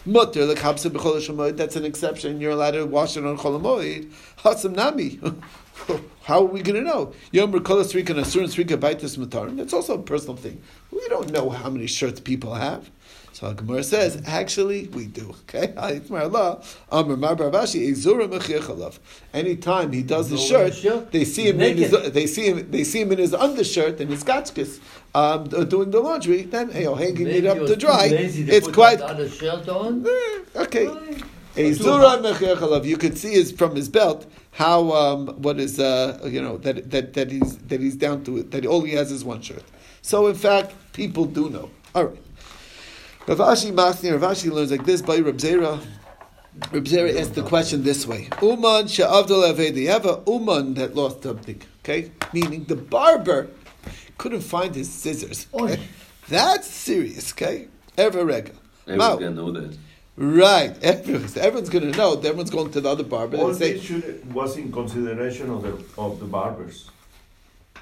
Mutter 0.05 0.41
lekapsa 0.41 0.91
b'chol 0.91 1.19
shamoid. 1.19 1.57
That's 1.57 1.77
an 1.77 1.85
exception. 1.85 2.41
You're 2.41 2.51
allowed 2.51 2.73
to 2.73 2.85
wash 2.85 3.17
it 3.17 3.25
on 3.25 3.39
cholamoid. 3.39 4.13
Hasam 4.39 4.75
nami. 4.75 5.21
How 6.25 6.41
are 6.41 6.45
we 6.45 6.61
going 6.61 6.83
to 6.83 6.89
know? 6.89 7.13
Yom 7.31 7.53
rekola 7.53 7.85
srika 7.85 8.11
and 8.11 8.27
srika 8.27 8.77
baitis. 8.77 9.57
That's 9.57 9.73
also 9.73 9.99
a 9.99 10.03
personal 10.03 10.37
thing. 10.37 10.61
We 10.91 11.07
don't 11.09 11.31
know 11.31 11.51
how 11.51 11.71
many 11.71 11.87
shirts 11.87 12.21
people 12.21 12.55
have. 12.55 12.91
So 13.33 13.53
Gemara 13.55 13.83
says, 13.83 14.23
actually, 14.27 14.89
we 14.89 15.07
do. 15.07 15.35
Okay, 15.49 15.73
Anytime 19.35 19.93
he 19.93 20.03
does 20.03 20.29
the 20.29 20.37
No 20.37 20.71
shirt, 20.71 21.13
they 21.13 21.25
see 21.25 21.49
him 21.49 21.61
in 21.63 21.79
his, 21.79 22.13
they 22.13 22.27
see 22.27 22.51
him 22.51 22.71
they 22.71 22.85
see 22.85 23.01
him 23.01 23.13
in 23.13 23.19
his 23.19 23.33
undershirt 23.33 24.01
and 24.01 24.11
his 24.11 24.23
gotchkis, 24.23 24.81
um, 25.15 25.45
doing 25.69 25.91
the 25.91 26.01
laundry. 26.01 26.43
Then 26.43 26.69
know, 26.85 26.95
hanging 26.95 27.25
Maybe 27.25 27.39
it 27.39 27.47
up 27.47 27.67
to 27.67 27.75
dry. 27.75 28.09
It's 28.13 28.69
quite 28.69 28.99
that 28.99 29.11
other 29.11 29.29
shirt 29.29 29.69
on. 29.69 30.07
Eh, 30.07 30.39
okay. 30.57 30.87
Right. 30.87 31.23
A 31.55 31.69
Too 31.69 31.75
zura 31.75 32.09
hot. 32.11 32.23
mechir 32.23 32.57
chalav. 32.57 32.85
You 32.85 32.97
could 32.97 33.19
see 33.19 33.33
his 33.33 33.53
from 33.53 33.77
his 33.77 33.89
belt 33.89 34.27
how 34.53 34.93
um, 34.93 35.29
what 35.43 35.59
is 35.59 35.81
uh, 35.81 36.19
you 36.25 36.43
know 36.43 36.59
that, 36.59 36.91
that 36.91 37.15
that 37.15 37.31
he's 37.31 37.57
that 37.59 37.81
he's 37.81 37.97
down 37.97 38.23
to 38.25 38.39
it 38.39 38.51
that 38.51 38.67
all 38.67 38.83
he 38.83 38.93
has 38.93 39.11
is 39.11 39.25
one 39.25 39.41
shirt. 39.41 39.65
So 40.03 40.27
in 40.29 40.35
fact, 40.35 40.75
people 40.93 41.25
do 41.25 41.51
know. 41.51 41.71
All 41.95 42.07
right. 42.07 42.19
Rav 43.27 43.39
Ashi 43.39 43.73
Masni, 43.73 44.11
Rav 44.21 44.45
learns 44.47 44.73
like 44.73 44.85
this 44.85 45.01
by 45.01 45.19
Reb 45.19 45.37
Zera. 45.37 45.81
Reb 46.73 46.85
Zera 46.85 47.21
asked 47.21 47.35
the 47.35 47.43
question 47.43 47.85
this 47.85 48.05
way: 48.05 48.29
Uman 48.43 48.89
she'avdol 48.89 49.53
aveda. 49.53 49.77
You 49.77 49.91
have 49.91 50.07
a 50.07 50.23
uman 50.27 50.75
that 50.75 50.97
lost 50.97 51.23
something. 51.23 51.63
Okay, 51.85 52.11
meaning 52.33 52.65
the 52.65 52.75
barber 52.75 53.49
couldn't 54.19 54.41
find 54.41 54.75
his 54.75 54.93
scissors. 54.93 55.47
Okay? 55.55 55.81
That's 56.29 56.67
serious. 56.67 57.33
Okay, 57.33 57.69
ever 57.97 58.25
rega. 58.25 58.53
Everyone's 58.89 59.21
gonna 59.21 59.31
know 59.31 59.53
that. 59.53 59.79
Right. 60.17 60.77
Everyone's, 60.83 61.37
everyone's 61.37 61.71
going 61.71 61.91
to 61.91 61.97
know. 61.97 62.19
Everyone's 62.19 62.51
going 62.51 62.71
to 62.73 62.83
the 62.83 62.89
other 62.91 63.03
barber. 63.03 63.39
All 63.39 63.53
They 63.55 63.73
this 63.73 63.83
should, 63.83 64.35
was 64.35 64.59
in 64.59 64.71
consideration 64.71 65.49
of 65.49 65.63
the 65.63 65.73
of 65.97 66.21
the 66.21 66.27
barbers. 66.27 66.91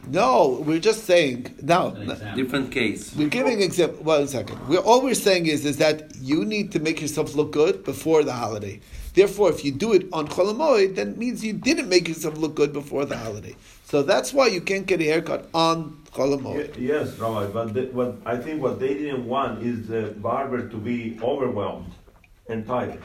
No, 0.09 0.63
we're 0.67 0.81
just 0.81 1.05
saying, 1.05 1.55
no. 1.63 1.89
An 1.89 2.07
no. 2.07 2.13
example. 2.13 2.43
Different 2.43 2.73
case. 2.73 3.15
We're 3.15 3.29
giving 3.29 3.61
example. 3.61 4.03
One 4.05 4.27
second. 4.29 4.59
We're, 4.69 4.79
all 4.79 5.03
we're 5.03 5.15
saying 5.15 5.47
is, 5.47 5.65
is 5.65 5.77
that 5.79 6.13
you 6.21 6.45
need 6.45 6.73
to 6.73 6.81
make 6.81 7.01
yourself 7.01 7.35
look 7.35 7.53
good 7.53 7.85
before 7.85 8.25
the 8.25 8.33
holiday. 8.33 8.81
Therefore, 9.15 9.51
if 9.51 9.65
you 9.65 9.73
do 9.73 9.93
it 9.93 10.07
on 10.13 10.29
Cholamoid, 10.29 10.95
then 10.95 11.09
it 11.11 11.19
means 11.19 11.45
you 11.45 11.53
didn't 11.53 11.89
make 11.89 12.07
yourself 12.09 12.37
look 12.39 12.55
good 12.55 12.73
before 12.73 13.05
the 13.05 13.17
holiday. 13.17 13.57
So 13.85 14.03
that's 14.03 14.33
why 14.33 14.47
you 14.47 14.61
can't 14.61 14.87
get 14.87 15.01
a 15.01 15.05
haircut 15.05 15.49
on 15.53 15.99
Cholamoid. 16.13 16.77
Ye- 16.79 16.87
Yes, 16.89 17.19
Rabbi, 17.19 17.47
but 17.47 17.75
the, 17.75 17.83
what 17.87 18.19
I 18.25 18.37
think 18.37 18.63
what 18.63 18.79
they 18.79 18.95
didn't 18.95 19.27
want 19.27 19.63
is 19.65 19.89
the 19.89 20.15
barber 20.19 20.69
to 20.69 20.77
be 20.77 21.19
overwhelmed 21.23 21.93
and 22.49 22.65
tired. 22.67 23.03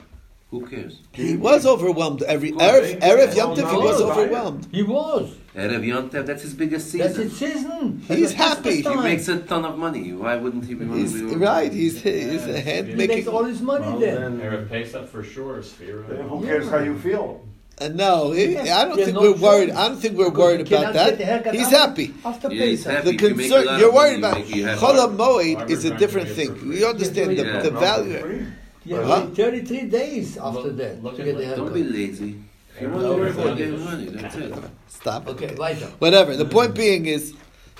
Who 0.51 0.65
cares? 0.67 0.99
He 1.11 1.35
was 1.35 1.65
overwhelmed 1.65 2.21
every 2.23 2.51
Good. 2.51 2.59
Erev, 2.61 2.99
Erev 3.01 3.35
Yom 3.35 3.55
Tov, 3.57 3.71
he 3.71 3.77
was 3.77 4.01
overwhelmed. 4.01 4.67
He 4.71 4.83
was. 4.83 5.33
Erev 5.55 5.83
Yontev, 5.85 6.25
that's 6.25 6.43
his 6.43 6.53
biggest 6.53 6.91
season. 6.91 7.07
That's 7.07 7.17
his 7.17 7.37
season. 7.37 8.03
He's 8.07 8.19
That's 8.21 8.33
happy. 8.33 8.75
He 8.77 8.81
He 8.83 8.95
makes 8.95 9.27
a 9.27 9.39
ton 9.39 9.65
of 9.65 9.77
money. 9.77 10.13
Why 10.13 10.35
wouldn't 10.35 10.65
he 10.65 10.73
be 10.75 10.85
He's, 10.85 11.13
money? 11.15 11.35
right, 11.37 11.73
he's, 11.73 12.01
he's 12.01 12.45
a 12.45 12.59
hand 12.61 12.87
He 12.89 12.95
making. 12.95 13.15
makes 13.17 13.27
all 13.27 13.43
his 13.43 13.61
money 13.61 13.85
Well, 13.87 13.99
there. 13.99 14.19
then, 14.19 14.39
Erev 14.39 14.69
Pesach 14.69 15.07
for 15.09 15.23
sure, 15.23 15.61
then 15.61 15.63
Sphira. 15.63 16.29
who 16.29 16.43
cares 16.45 16.69
how 16.69 16.77
you 16.79 16.97
feel? 16.99 17.45
Uh, 17.81 17.87
no, 17.89 18.31
he- 18.31 18.57
I 18.57 18.85
don't 18.85 18.97
Yeah, 18.99 19.05
think 19.05 19.15
no 19.15 19.21
we're 19.21 19.31
choice. 19.33 19.41
worried. 19.41 19.69
I 19.71 19.87
don't 19.89 19.97
think 19.97 20.17
we're 20.17 20.29
worried 20.29 20.61
about 20.61 20.69
cannot 20.69 20.93
get 20.93 21.17
the 21.17 21.25
that. 21.25 21.53
He's 21.55 21.63
after- 21.65 21.77
happy. 21.77 22.13
After 22.23 22.53
Yeah, 22.53 22.65
he's 22.65 22.83
happy. 22.85 23.17
The 23.17 23.27
you 23.29 23.35
make 23.35 23.51
a 23.51 23.53
lot 23.53 23.57
concern 23.63 23.67
of 23.75 23.79
you're 23.81 23.93
worried 23.93 24.19
about 24.19 24.37
make- 24.37 24.47
Cholam 24.47 25.17
Moed 25.17 25.55
Barber 25.57 25.71
is 25.73 25.83
a 25.85 25.97
different 25.97 26.29
thing. 26.29 26.55
for 26.55 26.65
We 26.67 26.85
understand 26.85 27.31
the, 27.31 27.45
Yeah. 27.45 27.61
the 27.61 27.71
Not 27.71 27.81
value. 27.81 28.45
For 28.89 28.95
free. 28.95 28.97
Yeah, 28.97 29.15
Huh? 29.15 29.25
wait 29.27 29.35
33 29.35 29.81
days 29.89 30.37
after 30.37 30.61
Look- 30.61 30.77
that 30.77 31.03
look 31.03 31.15
to 31.17 31.21
at 31.21 31.37
get 31.37 31.55
Don't 31.57 31.73
be 31.73 31.83
lazy. 31.83 32.35
If 32.75 32.81
you 32.81 32.87
No, 32.89 32.93
want 32.93 33.35
to 33.35 33.41
work, 33.41 33.57
we're 33.57 33.65
you 33.65 33.77
money. 33.77 34.05
That's 34.07 34.35
it. 34.35 34.53
Stop. 34.89 35.27
Okay, 35.29 35.45
Okay. 35.45 35.55
weiter. 35.55 35.87
Whatever. 35.99 36.35
The 36.35 36.45
point 36.45 36.75
being 36.75 37.05
is, 37.05 37.33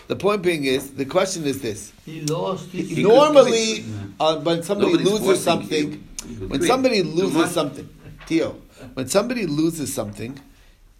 the 0.08 0.16
point 0.16 0.42
being 0.42 0.64
is, 0.64 0.92
the 0.92 1.06
question 1.06 1.44
is 1.46 1.60
this: 1.62 1.92
He 2.06 2.22
lost 2.22 2.70
his. 2.70 2.90
He 2.92 3.04
normally, 3.04 3.84
uh, 4.20 4.38
when 4.40 4.64
somebody 4.64 4.94
Nobody's 4.94 5.12
loses 5.12 5.44
something, 5.44 5.92
you. 5.92 6.00
You 6.30 6.38
could 6.40 6.50
when 6.52 6.62
somebody 6.62 7.04
loses 7.04 7.52
something, 7.52 7.90
Tio, 8.26 8.56
when 8.94 9.08
somebody 9.08 9.46
loses 9.46 9.94
something, 9.94 10.40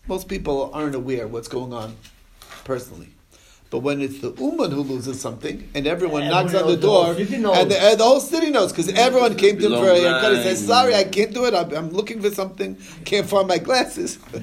most 0.08 0.28
people 0.28 0.70
aren't 0.74 0.94
aware 0.96 1.28
what's 1.28 1.48
going 1.48 1.72
on 1.74 1.96
personally. 2.64 3.10
But 3.72 3.80
when 3.80 4.00
it's 4.00 4.20
the 4.20 4.32
Uman 4.34 4.72
who 4.72 4.82
loses 4.84 5.20
something, 5.20 5.68
and 5.74 5.88
everyone 5.88 6.22
Everyone 6.24 6.46
knocks 6.46 6.56
on 6.56 6.68
the 6.68 6.78
door, 6.78 7.08
and 7.16 7.72
the, 7.72 7.78
and 7.82 8.00
the 8.00 8.04
whole 8.04 8.20
city 8.22 8.50
knows 8.52 8.72
because 8.72 8.90
everyone 8.90 9.36
came 9.36 9.58
to 9.58 9.66
him 9.66 9.72
for 9.84 9.90
a 9.90 9.96
haircut. 10.00 10.38
He 10.38 10.44
says, 10.44 10.66
"Sorry, 10.66 10.94
I 10.96 11.04
can't 11.04 11.34
do 11.34 11.46
it. 11.46 11.54
I'm, 11.56 11.74
I'm 11.74 11.90
looking 11.90 12.22
for 12.22 12.30
something. 12.30 12.78
Can't 13.06 13.28
find 13.28 13.48
my 13.48 13.58
glasses. 13.58 14.20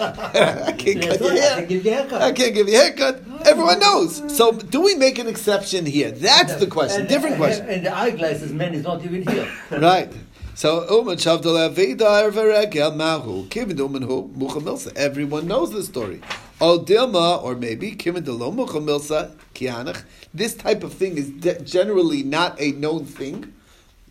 I 0.00 0.72
can't 0.72 1.02
cut 1.02 1.20
your 1.20 1.30
I 1.32 1.36
hair. 1.36 1.56
can 1.58 1.68
give 1.68 1.84
you 1.84 1.90
a 1.90 1.94
haircut. 1.94 2.22
I 2.22 2.32
can't 2.32 2.54
give 2.54 2.68
you 2.68 2.74
a 2.74 2.82
haircut. 2.82 3.22
Everyone 3.46 3.78
knows. 3.80 4.34
So, 4.36 4.52
do 4.52 4.80
we 4.80 4.94
make 4.94 5.18
an 5.18 5.28
exception 5.28 5.84
here? 5.86 6.10
That's 6.10 6.54
the 6.56 6.66
question. 6.66 7.00
And- 7.02 7.08
Different 7.08 7.36
question. 7.36 7.68
And 7.68 7.84
the 7.86 7.94
eyeglasses 7.96 8.52
man 8.52 8.74
is 8.74 8.82
not 8.84 9.04
even 9.04 9.22
here. 9.28 9.46
Right. 9.70 10.10
So 10.54 10.84
Uman 10.90 11.16
Shavdal 11.16 11.56
Avidar 11.68 12.30
Veregel 12.32 12.94
Mahu 12.96 13.46
Kivin 13.48 13.78
Uman 13.78 14.02
Hu 14.02 14.30
Mucha 14.34 14.60
Milsa. 14.60 14.94
Everyone 14.96 15.46
knows 15.46 15.70
the 15.72 15.82
story. 15.82 16.20
Al 16.60 16.80
Dilma 16.84 17.42
or 17.42 17.54
maybe 17.54 17.92
Kivin 17.92 18.24
Delo 18.24 18.50
Mucha 18.50 18.74
Milsa 18.80 19.34
Kianach. 19.54 20.04
This 20.34 20.54
type 20.54 20.82
of 20.82 20.92
thing 20.92 21.16
is 21.16 21.30
de- 21.30 21.60
generally 21.62 22.22
not 22.22 22.60
a 22.60 22.72
known 22.72 23.06
thing. 23.06 23.54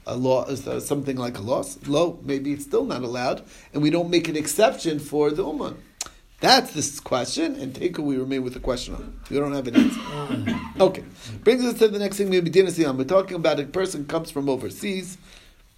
A 0.07 0.15
law 0.15 0.45
is 0.45 0.67
uh, 0.67 0.79
something 0.79 1.15
like 1.15 1.37
a 1.37 1.41
loss. 1.41 1.77
Low, 1.87 2.19
maybe 2.23 2.51
it's 2.51 2.63
still 2.63 2.85
not 2.85 3.03
allowed, 3.03 3.43
and 3.73 3.83
we 3.83 3.91
don't 3.91 4.09
make 4.09 4.27
an 4.27 4.35
exception 4.35 4.97
for 4.97 5.29
the 5.29 5.45
Uman. 5.45 5.77
That's 6.39 6.73
this 6.73 6.99
question, 6.99 7.55
and 7.55 7.75
take 7.75 7.97
we 7.99 8.17
remain 8.17 8.43
with 8.43 8.53
the 8.53 8.59
question 8.59 8.95
on. 8.95 9.19
We 9.29 9.37
don't 9.37 9.53
have 9.53 9.67
an 9.67 9.75
answer. 9.75 10.59
Okay. 10.79 11.03
Brings 11.43 11.65
us 11.65 11.77
to 11.79 11.89
the 11.89 11.99
next 11.99 12.17
thing, 12.17 12.29
maybe 12.29 12.49
Dinah 12.49 12.71
Siyam. 12.71 12.97
We're 12.97 13.03
talking 13.03 13.35
about 13.35 13.59
a 13.59 13.65
person 13.65 14.05
comes 14.05 14.31
from 14.31 14.47
overseas, 14.49 15.17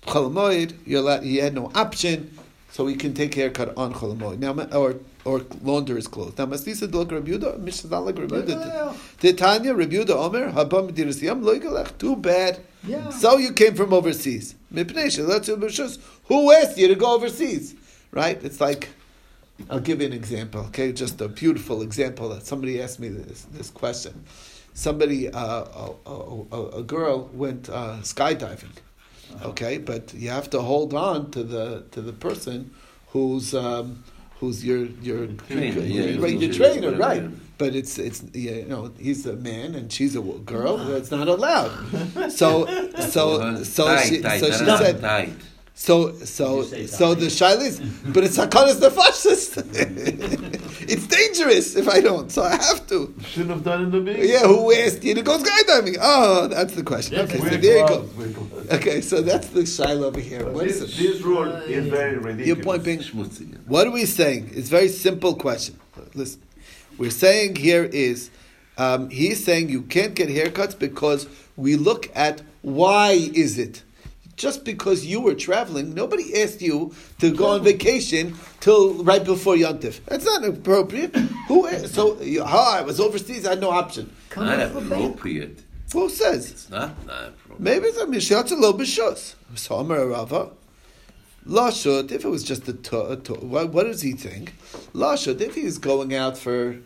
Cholamoid, 0.03 0.75
you're 0.85 1.21
he 1.21 1.37
had 1.37 1.55
no 1.55 1.71
option, 1.75 2.37
so 2.71 2.85
he 2.87 2.95
can 2.95 3.13
take 3.13 3.33
haircut 3.33 3.75
on 3.75 3.93
Cholamoid. 3.93 4.37
Now, 4.39 4.53
or 4.77 4.97
or 5.23 5.41
launder 5.61 5.95
his 5.95 6.07
clothes. 6.07 6.37
Now, 6.37 6.45
Masisa 6.47 6.87
Dilk 6.87 7.11
Rabbi 7.11 7.31
Yehuda, 7.31 7.59
Mishnah 7.59 7.99
like 7.99 8.17
Rabbi 8.17 8.41
Yehuda. 8.41 9.19
did. 9.19 9.37
Tanya, 9.37 9.73
Rabbi 9.73 9.95
Yehuda 9.95 10.09
Omer, 10.11 10.51
Habam 10.51 10.93
Dinah 10.93 11.11
Siyam, 11.11 11.43
lo 11.43 11.57
yigalech. 11.57 11.97
Too 11.97 12.15
bad. 12.15 12.59
Yeah. 12.83 13.09
So 13.09 13.37
you 13.37 13.53
came 13.53 13.75
from 13.75 13.93
overseas. 13.93 14.55
Mipnei 14.73 15.07
shelatzu 15.07 15.57
b'shus. 15.57 15.99
Who 16.25 16.51
asked 16.51 16.77
you 16.77 16.87
to 16.87 16.95
go 16.95 17.13
overseas? 17.13 17.75
Right? 18.11 18.43
It's 18.43 18.59
like, 18.59 18.89
I'll 19.69 19.79
give 19.79 20.01
you 20.01 20.07
an 20.07 20.13
example. 20.13 20.61
Okay, 20.67 20.91
just 20.91 21.21
a 21.21 21.27
beautiful 21.27 21.81
example 21.81 22.29
that 22.29 22.45
somebody 22.47 22.81
asked 22.81 22.99
me 22.99 23.09
this 23.09 23.45
this 23.51 23.69
question. 23.69 24.23
Somebody, 24.73 25.29
uh, 25.29 25.39
a, 25.39 25.93
a, 26.05 26.45
a, 26.51 26.67
a 26.79 26.83
girl 26.83 27.29
went 27.33 27.69
uh, 27.69 27.97
skydiving. 28.01 28.71
Okay, 29.43 29.77
but 29.77 30.13
you 30.13 30.29
have 30.29 30.49
to 30.49 30.61
hold 30.61 30.93
on 30.93 31.29
to 31.31 31.43
the 31.43 31.83
to 31.91 32.01
the 32.01 32.13
person 32.13 32.71
who's 33.09 33.53
um, 33.53 34.03
who's 34.41 34.65
your 34.65 34.85
your 35.01 35.27
Trainer, 35.47 35.81
yeah, 35.81 36.19
right, 36.19 36.37
your 36.37 36.51
trainer, 36.51 36.91
right? 36.97 37.21
yeah. 37.21 37.29
But 37.59 37.75
it's 37.75 37.99
it's 37.99 38.23
yeah, 38.33 38.53
you 38.53 38.65
know 38.65 38.91
he's 38.99 39.25
a 39.27 39.35
man 39.37 39.75
and 39.75 39.93
she's 39.93 40.15
a 40.15 40.21
girl. 40.21 40.81
It's 40.95 41.11
not 41.11 41.27
allowed. 41.27 41.71
So 42.31 42.65
so 42.99 43.63
so 43.63 43.97
she 43.97 44.21
so 44.23 44.51
she 44.51 44.65
said. 44.65 45.29
So 45.73 46.13
so 46.13 46.57
You 46.57 46.63
say 46.65 46.87
so 46.87 47.15
the 47.15 47.25
shailis, 47.27 47.79
but 48.13 48.23
it's 48.23 48.37
hakanas 48.37 48.79
nefashis. 48.79 50.57
It's 50.83 51.07
dangerous 51.07 51.75
if 51.75 51.87
I 51.87 52.01
don't, 52.01 52.31
so 52.31 52.41
I 52.43 52.51
have 52.55 52.85
to. 52.87 53.13
Shouldn't 53.23 53.51
have 53.51 53.63
done 53.63 53.83
in 53.83 53.91
the 53.91 53.99
beginning. 53.99 54.29
Yeah, 54.29 54.47
who 54.47 54.73
asked 54.73 55.03
you 55.03 55.13
to 55.13 55.21
go 55.21 55.37
skydiving? 55.37 55.97
Oh, 56.01 56.47
that's 56.47 56.73
the 56.73 56.83
question. 56.83 57.15
That's 57.17 57.31
Okay, 57.33 57.49
so 57.49 57.57
there 57.57 57.77
you 57.77 57.87
go. 57.87 58.09
Okay, 58.71 59.01
so 59.01 59.21
that's 59.21 59.47
the 59.49 59.61
shaila 59.61 60.05
over 60.05 60.19
here. 60.19 60.49
What 60.49 60.67
is 60.67 60.81
This, 60.81 60.99
it? 60.99 61.03
this 61.03 61.21
rule 61.21 61.43
is 61.45 61.87
very 61.87 62.17
ridiculous. 62.17 62.47
Your 62.47 62.55
point 62.57 62.83
being, 62.83 63.01
what 63.67 63.87
are 63.87 63.91
we 63.91 64.05
saying? 64.05 64.49
It's 64.53 64.67
a 64.67 64.71
very 64.71 64.87
simple 64.89 65.35
question. 65.35 65.79
Listen, 66.15 66.41
we're 66.97 67.11
saying 67.11 67.55
here 67.57 67.83
is 67.85 68.29
um, 68.77 69.09
he's 69.11 69.43
saying 69.43 69.69
you 69.69 69.83
can't 69.83 70.15
get 70.15 70.27
haircuts 70.29 70.77
because 70.77 71.27
we 71.55 71.75
look 71.75 72.09
at 72.15 72.41
why 72.63 73.11
is 73.11 73.57
it. 73.59 73.83
Just 74.35 74.63
because 74.65 75.05
you 75.05 75.21
were 75.21 75.35
traveling, 75.35 75.93
nobody 75.93 76.41
asked 76.41 76.61
you 76.61 76.93
to 77.19 77.35
go 77.35 77.47
on 77.47 77.63
vacation 77.63 78.35
till 78.59 79.03
right 79.03 79.23
before 79.23 79.55
Yontif. 79.55 79.99
That's 80.05 80.25
not 80.25 80.43
appropriate. 80.45 81.15
Who? 81.47 81.67
asked? 81.67 81.93
So, 81.93 82.19
you, 82.21 82.41
oh, 82.41 82.45
I 82.45 82.81
was 82.81 82.99
overseas. 82.99 83.45
I 83.45 83.51
had 83.51 83.61
no 83.61 83.69
option. 83.71 84.11
Come 84.29 84.45
Not 84.45 84.59
on, 84.59 84.89
back. 84.89 84.99
appropriate. 84.99 85.59
Who 85.93 86.09
says? 86.09 86.49
It's 86.51 86.69
not 86.69 87.05
not 87.05 87.29
appropriate. 87.29 87.59
Maybe 87.59 87.85
it's 87.87 87.97
a 87.97 88.05
mishatz 88.05 88.51
a 88.51 88.55
little 88.55 88.73
bishus. 88.79 89.35
Somer 89.55 90.07
Rava. 90.07 90.51
Lashut, 91.47 92.11
if 92.11 92.23
it 92.23 92.29
was 92.29 92.43
just 92.43 92.67
a, 92.67 92.73
to, 92.73 93.05
a 93.11 93.17
to, 93.17 93.33
what, 93.33 93.69
what 93.73 93.83
does 93.83 94.01
he 94.01 94.11
think? 94.13 94.53
Lashut, 94.93 95.41
if 95.41 95.55
he's 95.55 95.79
going 95.79 96.13
out 96.13 96.37
for, 96.37 96.77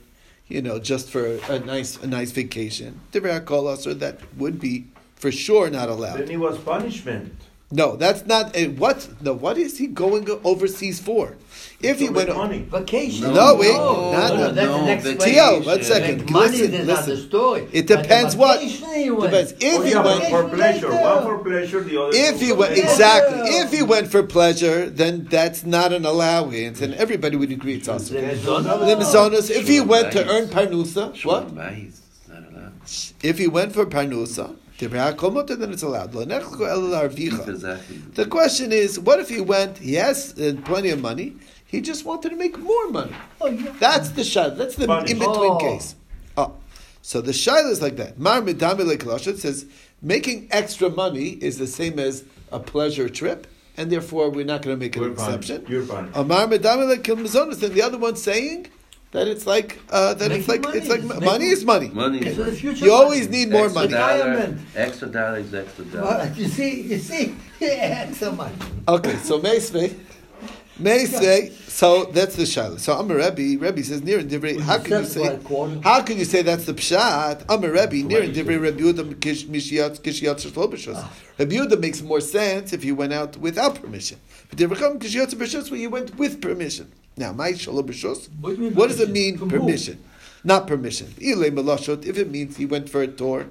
you 0.48 0.62
know, 0.62 0.80
just 0.80 1.10
for 1.10 1.26
a 1.50 1.60
nice 1.60 1.98
a 2.02 2.08
nice 2.08 2.32
vacation, 2.32 3.02
Divrei 3.12 3.42
HaKol 3.42 3.76
Asr, 3.76 4.00
that 4.00 4.20
would 4.38 4.60
be 4.60 4.88
for 5.16 5.32
sure 5.32 5.70
not 5.70 5.90
allowed. 5.90 6.18
Then 6.20 6.24
allowed. 6.24 6.32
it 6.32 6.38
was 6.38 6.58
punishment. 6.60 7.34
No, 7.72 7.96
that's 7.96 8.26
not. 8.28 8.56
A, 8.56 8.68
what? 8.70 9.10
No, 9.22 9.34
what 9.34 9.58
is 9.58 9.80
he 9.80 9.88
going 9.88 10.30
overseas 10.44 11.00
for? 11.00 11.36
If 11.82 12.00
he 12.00 12.10
went, 12.10 12.30
make 12.30 12.38
money. 12.38 12.60
Vacation. 12.70 13.34
No, 13.34 13.56
wait, 13.56 13.74
no, 13.74 14.12
not- 14.12 14.34
no, 14.36 14.52
that's 14.52 14.68
no, 14.68 14.80
the 15.02 15.14
next 15.14 15.24
Tio, 15.26 15.62
one 15.64 15.80
Yeah. 15.80 15.84
second. 15.84 16.18
Make 16.22 16.30
money 16.30 16.52
listen, 16.52 16.66
is 16.66 16.72
listen. 16.72 16.88
not 16.88 17.06
the 17.08 17.18
story. 17.18 17.62
It 17.74 17.88
But 17.88 17.98
the 17.98 18.02
depends 18.04 18.36
what- 18.36 18.60
vacation 18.60 18.88
he. 18.94 19.10
Depends. 19.10 19.52
If 19.60 19.80
Oh, 19.80 19.82
he 19.82 19.96
went- 19.96 20.24
for 20.30 20.44
pleasure. 20.56 20.90
later. 20.90 21.04
One 21.04 21.24
for 21.24 21.38
pleasure, 21.40 21.82
the 21.82 22.02
other 22.02 22.12
If 22.14 22.40
he 22.40 22.52
went 22.54 22.78
exactly, 22.78 23.38
Yeah. 23.40 23.64
if 23.66 23.72
he 23.74 23.82
went 23.84 24.08
for 24.10 24.24
pleasure, 24.24 24.88
then 24.90 25.28
that's 25.30 25.66
not 25.66 25.92
an 25.92 26.06
allowance, 26.06 26.82
and 26.82 26.94
everybody 26.94 27.36
would 27.36 27.52
agree 27.52 27.76
it's 27.76 27.88
also. 27.90 28.14
Then 28.14 28.40
The 28.44 28.56
another- 28.56 29.38
if 29.62 29.68
he 29.68 29.82
went 29.82 30.12
to 30.14 30.28
earn 30.30 30.48
parnusa, 30.48 31.08
what? 31.08 31.18
Shalom 31.18 31.52
bayis. 31.58 31.88
It's 31.88 32.30
not 32.30 32.44
allowed. 32.52 32.72
If 33.24 33.38
he 33.40 33.48
went 33.48 33.74
for 33.74 33.86
parnusa, 33.86 34.52
divrei 34.52 34.54
hakomot, 34.54 34.54
then 34.54 34.65
it's 34.80 35.84
allowed. 35.84 36.14
Lo 36.16 36.26
nechko 36.26 36.68
el 36.68 36.82
larvicha. 36.82 37.48
Exactly. 37.48 37.98
The 38.14 38.26
question 38.26 38.72
is, 38.72 39.00
what 39.00 39.20
if 39.20 39.30
he 39.30 39.42
went? 39.42 39.78
He 39.78 39.96
has 39.96 40.38
uh, 40.40 40.56
plenty 40.66 40.90
of 40.90 41.02
money. 41.02 41.36
He 41.66 41.82
just 41.82 42.06
wanted 42.06 42.30
to 42.30 42.36
make 42.36 42.58
more 42.60 42.90
money. 42.90 43.14
Oh, 43.42 43.48
yeah. 43.48 43.74
That's 43.80 44.10
the 44.10 44.22
shayla. 44.22 44.58
That's 44.58 44.76
the 44.76 44.84
in 44.84 45.20
between 45.20 45.52
Oh. 45.52 45.58
case. 45.58 45.96
Oh, 46.38 46.54
so 47.02 47.22
the 47.22 47.32
shayla 47.32 47.70
is 47.72 47.82
like 47.82 47.96
that. 47.98 48.20
Mar 48.20 48.42
midami 48.42 48.82
lekalash. 48.96 49.38
Says 49.38 49.66
making 50.02 50.48
extra 50.52 50.90
money 50.90 51.30
is 51.42 51.58
the 51.58 51.68
same 51.68 52.00
as 52.00 52.24
a 52.52 52.60
pleasure 52.60 53.10
trip, 53.10 53.48
and 53.78 53.92
therefore 53.92 54.30
we're 54.30 54.46
not 54.46 54.62
going 54.62 54.76
to 54.78 54.80
make 54.80 54.96
an 54.96 55.04
You're 55.04 55.12
punished. 55.16 55.50
exception. 55.50 55.72
You're 55.72 55.86
punished. 55.86 56.16
Amar 56.18 56.48
medami 56.48 56.96
lekilmazonis, 56.96 57.64
and 57.64 57.74
the 57.74 57.82
other 57.82 57.98
one 57.98 58.16
saying 58.16 58.68
that 59.16 59.28
it's 59.28 59.48
like 59.48 59.80
uh, 59.90 60.14
that 60.16 60.32
it's 60.32 60.48
Making 60.48 60.64
like 60.64 60.76
it's 60.76 60.90
like 60.90 61.04
It's 61.04 61.26
money 61.26 61.48
is 61.48 61.64
money. 61.66 61.90
Money. 61.90 62.20
Okay, 62.20 62.30
is 62.30 62.36
so 62.36 62.44
the 62.44 62.50
money. 62.52 62.60
future 62.60 62.86
You 62.86 62.92
always 62.94 63.30
need 63.30 63.50
more 63.50 63.66
extra 63.66 63.82
money. 63.82 63.94
Dollar, 63.94 64.58
extra 64.76 65.08
dollar 65.08 65.38
is 65.38 65.54
extra 65.54 65.86
dollar. 65.86 66.06
Well, 66.06 66.34
you 66.36 66.48
see, 66.48 66.82
you 66.82 66.98
see, 67.00 67.36
yeah, 67.60 68.12
so 68.12 68.32
much. 68.34 68.54
Okay, 68.88 69.16
so 69.18 69.40
Meisvei, 69.40 69.96
Meisvei. 70.80 71.52
So 71.76 72.06
that's 72.06 72.36
the 72.38 72.44
shayla. 72.44 72.80
So 72.80 72.94
Amar 72.94 73.18
Rebbe, 73.18 73.60
Rebbe 73.60 73.84
says 73.84 74.02
near 74.02 74.20
and 74.20 74.30
divrei. 74.30 74.60
How 74.62 74.78
can 74.80 75.00
you 75.00 75.06
say? 75.06 75.22
Except 75.22 75.42
for 75.42 75.46
a 75.46 75.50
quarter. 75.50 75.82
How 75.82 76.02
can 76.02 76.18
you 76.18 76.26
say 76.26 76.42
that's 76.42 76.66
the 76.66 76.74
pshat? 76.74 77.46
Amar 77.50 77.72
Rebbe 77.72 78.08
near 78.08 78.24
and 78.24 78.34
divrei 78.36 78.62
Rebbe 78.62 78.82
Yehuda 78.82 79.20
kish 79.20 79.46
mishiyat 79.46 80.00
kishiyat 80.02 80.40
shlobishos. 80.46 81.02
Rebbe 81.38 81.56
Yehuda 81.56 81.80
makes 81.80 82.02
more 82.02 82.22
sense 82.22 82.72
if 82.74 82.84
you 82.86 82.96
went 82.96 83.14
out 83.14 83.36
without 83.38 83.76
permission. 83.82 84.20
But 84.50 84.58
divrei 84.60 84.78
Chum 84.78 85.00
kishiyat 85.00 85.34
bishos 85.36 85.72
when 85.72 85.82
you 85.82 85.90
went 85.90 86.18
with 86.18 86.42
permission. 86.42 86.92
Now, 87.18 87.32
my 87.32 87.52
shalobishos. 87.52 88.30
What 88.40 88.58
do 88.58 88.70
What 88.72 88.88
does 88.90 89.00
it 89.00 89.10
mean? 89.10 89.38
From 89.38 89.50
who? 89.50 89.60
Permission. 89.60 90.04
Not 90.44 90.68
permission. 90.68 91.08
Ilay 91.18 91.50
malashot, 91.50 92.06
if 92.06 92.18
it 92.18 92.30
means 92.30 92.58
he 92.58 92.66
went 92.66 92.90
for 92.90 93.02
a 93.02 93.08
tour, 93.08 93.48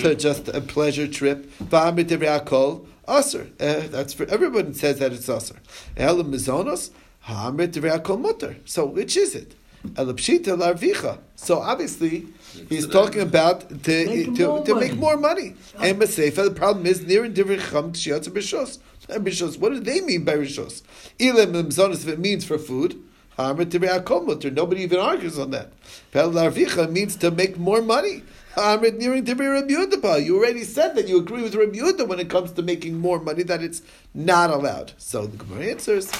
to 0.00 0.14
just 0.14 0.48
a 0.48 0.60
pleasure 0.60 1.06
trip. 1.06 1.50
Va'amrit 1.62 2.06
divrei 2.06 2.84
aser. 3.08 3.46
Uh, 3.60 3.86
that's 3.88 4.12
for 4.12 4.24
everyone 4.26 4.74
says 4.74 4.98
that 4.98 5.12
it's 5.12 5.28
aser. 5.28 5.56
Elam 5.96 6.32
mizonos, 6.32 6.90
ha'amrit 7.20 7.68
divrei 7.68 8.00
hakol 8.00 8.20
mutter. 8.20 8.56
So 8.64 8.84
which 8.86 9.16
is 9.16 9.34
it? 9.34 9.54
Elapshita 9.84 10.56
larvicha. 10.56 11.18
So 11.36 11.58
obviously 11.58 12.26
he's 12.68 12.86
talking 12.86 13.20
about 13.20 13.68
to 13.84 14.06
Make 14.06 14.34
to, 14.36 14.46
more 14.46 14.64
to 14.64 14.74
make 14.74 14.90
money. 14.90 15.00
more 15.00 15.16
money. 15.16 15.54
And 15.78 16.00
Maseifa, 16.00 16.44
the 16.44 16.50
problem 16.52 16.86
is 16.86 17.02
near 17.02 17.24
and 17.24 17.36
divrei 17.36 17.60
chum 17.70 17.92
kshiyatz 17.92 18.28
b'shos. 18.28 18.78
And 19.08 19.26
b'shos, 19.26 19.58
what 19.58 19.72
do 19.72 19.80
they 19.80 20.00
mean 20.00 20.24
by 20.24 20.34
b'shos? 20.34 20.82
Ilam 21.18 21.52
mizonos, 21.52 22.02
if 22.02 22.08
it 22.08 22.18
means 22.18 22.44
for 22.44 22.58
food. 22.58 23.02
Hammer 23.36 23.64
divrei 23.64 23.88
hakol 23.98 24.26
mutter. 24.26 24.50
Nobody 24.50 24.82
even 24.82 24.98
argues 24.98 25.38
on 25.38 25.50
that. 25.52 25.72
Pel 26.10 26.30
larvicha 26.30 26.90
means 26.90 27.16
to 27.16 27.30
make 27.30 27.58
more 27.58 27.80
money. 27.80 28.22
Hammer 28.54 28.90
nearing 28.90 29.24
Rabbi 29.24 29.42
Yehuda. 29.42 30.24
You 30.24 30.36
already 30.38 30.64
said 30.64 30.94
that 30.96 31.08
you 31.08 31.18
agree 31.18 31.42
with 31.42 31.54
Yehuda 31.54 32.06
when 32.06 32.20
it 32.20 32.28
comes 32.28 32.52
to 32.52 32.62
making 32.62 32.98
more 32.98 33.18
money 33.18 33.42
that 33.44 33.62
it's 33.62 33.80
not 34.12 34.50
allowed. 34.50 34.92
So 34.98 35.26
the 35.26 35.38
Gemara 35.38 35.70
answers. 35.70 36.12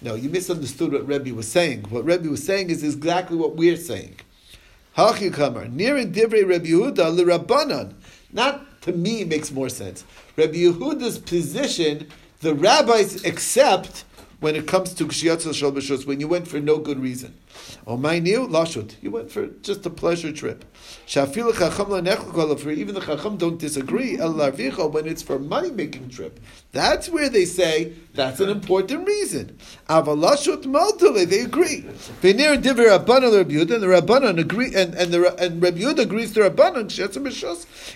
No, 0.00 0.14
you 0.14 0.30
misunderstood 0.30 0.92
what 0.92 1.06
Rebbe 1.06 1.34
was 1.34 1.48
saying. 1.48 1.84
What 1.90 2.06
Rebbe 2.06 2.28
was 2.28 2.44
saying 2.44 2.70
is 2.70 2.82
exactly 2.82 3.36
what 3.36 3.56
we're 3.56 3.76
saying. 3.76 4.16
Hachi 4.96 5.32
kamar 5.32 5.68
near 5.68 5.98
in 5.98 6.12
divrei 6.12 6.48
Rebbe 6.48 6.66
Yehuda 6.66 7.14
l'Rabbanan. 7.14 7.92
Not 8.32 8.80
to 8.82 8.92
me 8.92 9.24
makes 9.24 9.52
more 9.52 9.68
sense. 9.68 10.04
Rebbe 10.36 10.54
Yehuda's 10.54 11.18
position, 11.18 12.08
the 12.40 12.54
rabbis 12.54 13.24
accept 13.24 14.04
when 14.40 14.54
it 14.54 14.66
comes 14.66 14.92
to 14.94 15.06
kshiyatz 15.06 15.52
shal 15.54 15.72
when 16.06 16.20
you 16.20 16.28
went 16.28 16.46
for 16.46 16.60
no 16.60 16.78
good 16.78 17.00
reason. 17.00 17.34
Or 17.84 17.98
my 17.98 18.18
new 18.18 18.46
lashut. 18.46 18.94
You 19.02 19.10
went 19.10 19.30
for 19.30 19.46
just 19.62 19.84
a 19.86 19.90
pleasure 19.90 20.32
trip. 20.32 20.64
Shafilu 21.06 21.52
chacham 21.52 21.88
lanechel 21.88 22.32
kol 22.32 22.70
Even 22.70 22.94
the 22.94 23.00
chacham 23.00 23.36
don't 23.36 23.58
disagree. 23.58 24.18
El 24.18 24.34
larvicha 24.34 24.90
when 24.90 25.06
it's 25.06 25.22
for 25.22 25.38
money 25.38 25.70
making 25.70 26.08
trip. 26.10 26.40
That's 26.72 27.08
where 27.08 27.28
they 27.28 27.44
say 27.44 27.94
that's 28.14 28.40
an 28.40 28.48
important 28.48 29.06
reason. 29.06 29.58
Avalashut 29.88 30.64
maltule. 30.64 31.26
They 31.26 31.40
agree. 31.40 31.82
V'nir 32.22 32.62
divrei 32.62 32.98
rabbanon 32.98 33.44
Yehuda 33.44 33.74
and 33.74 33.82
the 33.82 33.86
rabbanon 33.86 34.38
agree 34.38 34.74
and 34.74 34.94
and 34.94 35.12
the 35.12 35.34
and 35.42 35.62
Rabbi 35.62 35.78
Yehuda 35.78 36.00
agrees 36.00 36.32
to 36.34 36.40
rabbanon 36.40 36.86
shetzim. 36.86 37.26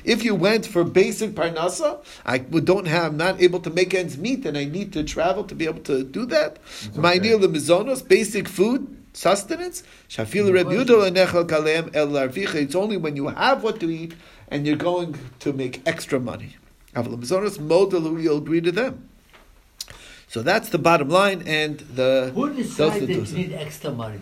If 0.05 0.25
you 0.25 0.35
went 0.35 0.67
for 0.67 0.85
basic 0.85 1.33
parnasa, 1.33 1.99
I 2.25 2.39
don't 2.39 2.87
have, 2.87 3.13
I'm 3.13 3.17
not 3.17 3.41
able 3.41 3.61
to 3.61 3.71
make 3.71 3.95
ends 3.95 4.17
meet, 4.19 4.45
and 4.47 4.57
I 4.57 4.65
need 4.65 4.93
to 4.95 5.05
travel 5.05 5.45
to 5.45 5.55
be 5.55 5.67
able 5.67 5.83
to 5.83 6.05
do 6.05 6.27
that. 6.27 6.59
My 6.95 7.13
okay. 7.13 7.21
deal 7.21 7.39
the 7.39 7.49
mizonos, 7.49 8.07
basic 8.07 8.49
food 8.49 9.00
sustenance. 9.13 9.83
Shafil 10.09 10.53
Rabbi 10.53 10.73
Yehuda 10.75 11.11
lenechel 11.11 11.47
kalem 11.47 11.95
el 11.95 12.09
larvicha. 12.09 12.57
It's 12.57 12.75
only 12.75 12.97
when 12.97 13.17
you 13.17 13.29
have 13.29 13.63
what 13.63 13.81
to 13.81 13.91
eat 13.91 14.15
and 14.49 14.67
you're 14.67 14.77
going 14.77 15.17
to 15.41 15.53
make 15.53 15.83
extra 15.87 16.19
money. 16.21 16.57
Aval 16.95 17.61
model 17.61 18.21
you'll 18.21 18.39
agree 18.39 18.61
to 18.61 18.73
them. 18.73 19.09
So 20.27 20.43
that's 20.43 20.69
the 20.69 20.79
bottom 20.79 21.09
line, 21.09 21.43
and 21.47 21.79
the 21.81 22.31
Who 22.35 22.55
decides 22.55 23.01
that 23.01 23.09
you 23.09 23.23
need 23.37 23.53
extra 23.53 23.91
money? 23.91 24.21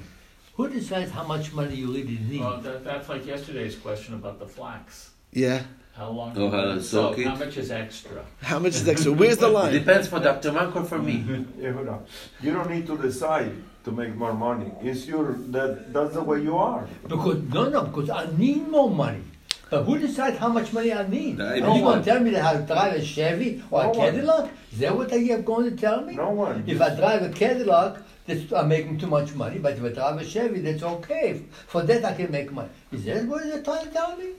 Who 0.55 0.69
decides 0.69 1.11
how 1.11 1.25
much 1.25 1.53
money 1.53 1.77
you 1.77 1.89
really 1.89 2.19
need? 2.29 2.41
Well, 2.41 2.61
that, 2.63 2.83
that's 2.83 3.09
like 3.11 3.27
yesterday's 3.27 3.77
question 3.77 4.15
about 4.15 4.39
the 4.39 4.47
flax. 4.47 5.11
yeah. 5.33 5.65
How 5.95 6.11
long? 6.11 6.33
Oh, 6.39 6.49
how 6.49 6.59
let 6.59 6.75
to 6.75 6.79
it 6.79 6.83
soak 6.85 7.17
soak? 7.17 7.19
it? 7.19 7.27
How 7.27 7.35
much 7.35 7.57
is 7.57 7.71
extra? 7.73 8.25
How 8.41 8.59
much 8.61 8.77
is 8.77 8.87
extra? 8.89 9.11
Where's 9.13 9.37
the 9.37 9.49
It 9.51 9.53
line? 9.53 9.73
depends 9.73 10.07
for 10.07 10.21
Dr. 10.21 10.53
Mark 10.53 10.77
or 10.77 10.85
for 10.85 10.99
me. 10.99 11.25
Yeah, 11.59 11.73
hold 11.73 11.89
on. 11.89 12.05
You 12.41 12.53
don't 12.53 12.71
need 12.71 12.87
to 12.87 12.97
decide 12.97 13.53
to 13.89 13.97
make 13.97 14.15
more 14.15 14.35
money. 14.35 14.71
Is 14.83 15.09
your 15.09 15.33
that 15.57 15.93
that's 15.93 16.15
the 16.15 16.23
way 16.23 16.43
you 16.43 16.57
are. 16.57 16.87
Because 17.09 17.43
no, 17.57 17.69
no, 17.69 17.83
because 17.85 18.11
I 18.11 18.27
need 18.37 18.69
more 18.69 18.91
money. 18.91 19.23
But 19.71 19.85
who 19.85 19.99
decides 19.99 20.39
how 20.39 20.49
much 20.49 20.73
money 20.73 20.93
I 20.95 21.07
need? 21.07 21.41
I 21.41 21.61
Are 21.61 21.77
you 21.77 21.83
going 21.83 21.99
to 21.99 22.05
tell 22.05 22.21
me 22.21 22.31
that 22.31 22.45
I 22.45 22.61
drive 22.63 22.95
a 22.95 23.05
Chevy 23.05 23.63
or 23.71 23.83
No 23.83 23.93
a 23.93 23.99
one. 23.99 23.99
Cadillac? 23.99 24.51
Is 24.73 24.79
that 24.79 24.97
what 24.97 25.13
you're 25.13 25.43
going 25.43 25.71
to 25.71 25.77
tell 25.77 26.01
me? 26.07 26.15
No 26.15 26.31
one. 26.31 26.65
If 26.67 26.81
I 26.81 26.95
drive 26.95 27.23
a 27.23 27.29
Cadillac, 27.29 27.99
that's, 28.25 28.51
I'm 28.51 28.69
making 28.69 28.97
too 28.99 29.09
much 29.09 29.35
money. 29.35 29.59
But 29.59 29.75
if 29.75 29.85
I 29.85 29.91
drive 29.91 30.23
a 30.23 30.25
Chevy, 30.25 30.61
that's 30.61 30.83
okay. 30.83 31.43
For 31.67 31.83
that, 31.83 32.03
I 32.03 32.15
can 32.15 32.31
make 32.31 32.51
money. 32.51 32.71
Is 32.93 33.05
that 33.05 33.27
what 33.27 33.45
you're 33.45 33.63
trying 33.63 33.85
to 33.85 33.93
tell 33.93 34.17
me? 34.17 34.31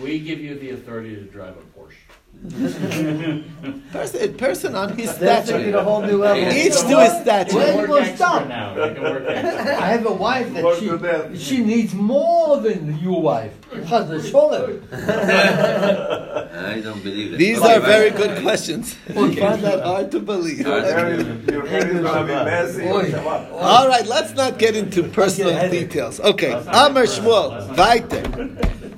We 0.00 0.20
give 0.20 0.40
you 0.40 0.58
the 0.58 0.70
authority 0.70 1.16
to 1.16 1.24
drive 1.24 1.54
a 1.58 1.78
Porsche. 1.78 2.08
Person, 3.92 4.34
person 4.34 4.74
on 4.76 4.96
his 4.96 5.16
That's 5.18 5.48
taking 5.50 5.74
a 5.74 5.82
whole 5.82 6.02
new 6.02 6.18
level. 6.18 6.42
Each 6.56 6.74
You 6.76 6.88
to 6.88 7.00
his 7.02 7.22
stature. 7.22 7.56
Where 7.56 7.74
You 7.74 7.80
you 7.80 7.86
gonna 7.88 8.16
stop? 8.16 8.46
now. 8.46 8.74
You 8.86 8.94
can 8.94 9.02
work 9.02 9.24
extra. 9.26 9.76
I 9.76 9.86
have 9.86 10.06
a 10.06 10.12
wife 10.12 10.52
that 10.54 10.62
Work 10.62 10.78
to 10.78 11.30
she, 11.36 11.56
she 11.56 11.64
needs 11.64 11.94
more 11.94 12.60
than 12.60 12.96
your 13.00 13.20
wife. 13.20 13.52
Chas 13.88 14.08
v'sholem. 14.08 14.82
I 14.92 16.80
don't 16.80 17.02
believe 17.02 17.34
it. 17.34 17.38
These 17.38 17.58
Okay, 17.58 17.74
are 17.76 17.80
bye. 17.80 17.86
very 17.86 18.10
good 18.10 18.40
questions. 18.42 18.94
I 19.08 19.12
Okay. 19.18 19.40
find 19.40 19.62
that 19.64 19.82
hard 19.82 20.10
to 20.12 20.20
believe. 20.20 20.60
Your 20.60 20.80
hair 20.82 21.14
is, 21.14 21.26
your 21.48 21.66
hair 21.66 21.88
is 21.88 22.00
gonna 22.02 22.24
be 22.26 22.34
messy. 22.44 22.82
Oi. 22.84 23.10
Shabbat. 23.10 23.52
All 23.52 23.88
right, 23.88 24.06
let's 24.06 24.34
not 24.34 24.58
get 24.58 24.76
into 24.76 25.02
personal 25.02 25.68
details. 25.70 26.20
Okay, 26.20 26.54
Let's 26.54 26.66
not 26.66 26.90
Amar 26.90 27.02
get 27.04 27.10
personal. 27.10 27.32
Shmuel, 27.32 27.50
Let's 27.50 27.66
not 27.66 27.78
weiter. 27.78 28.22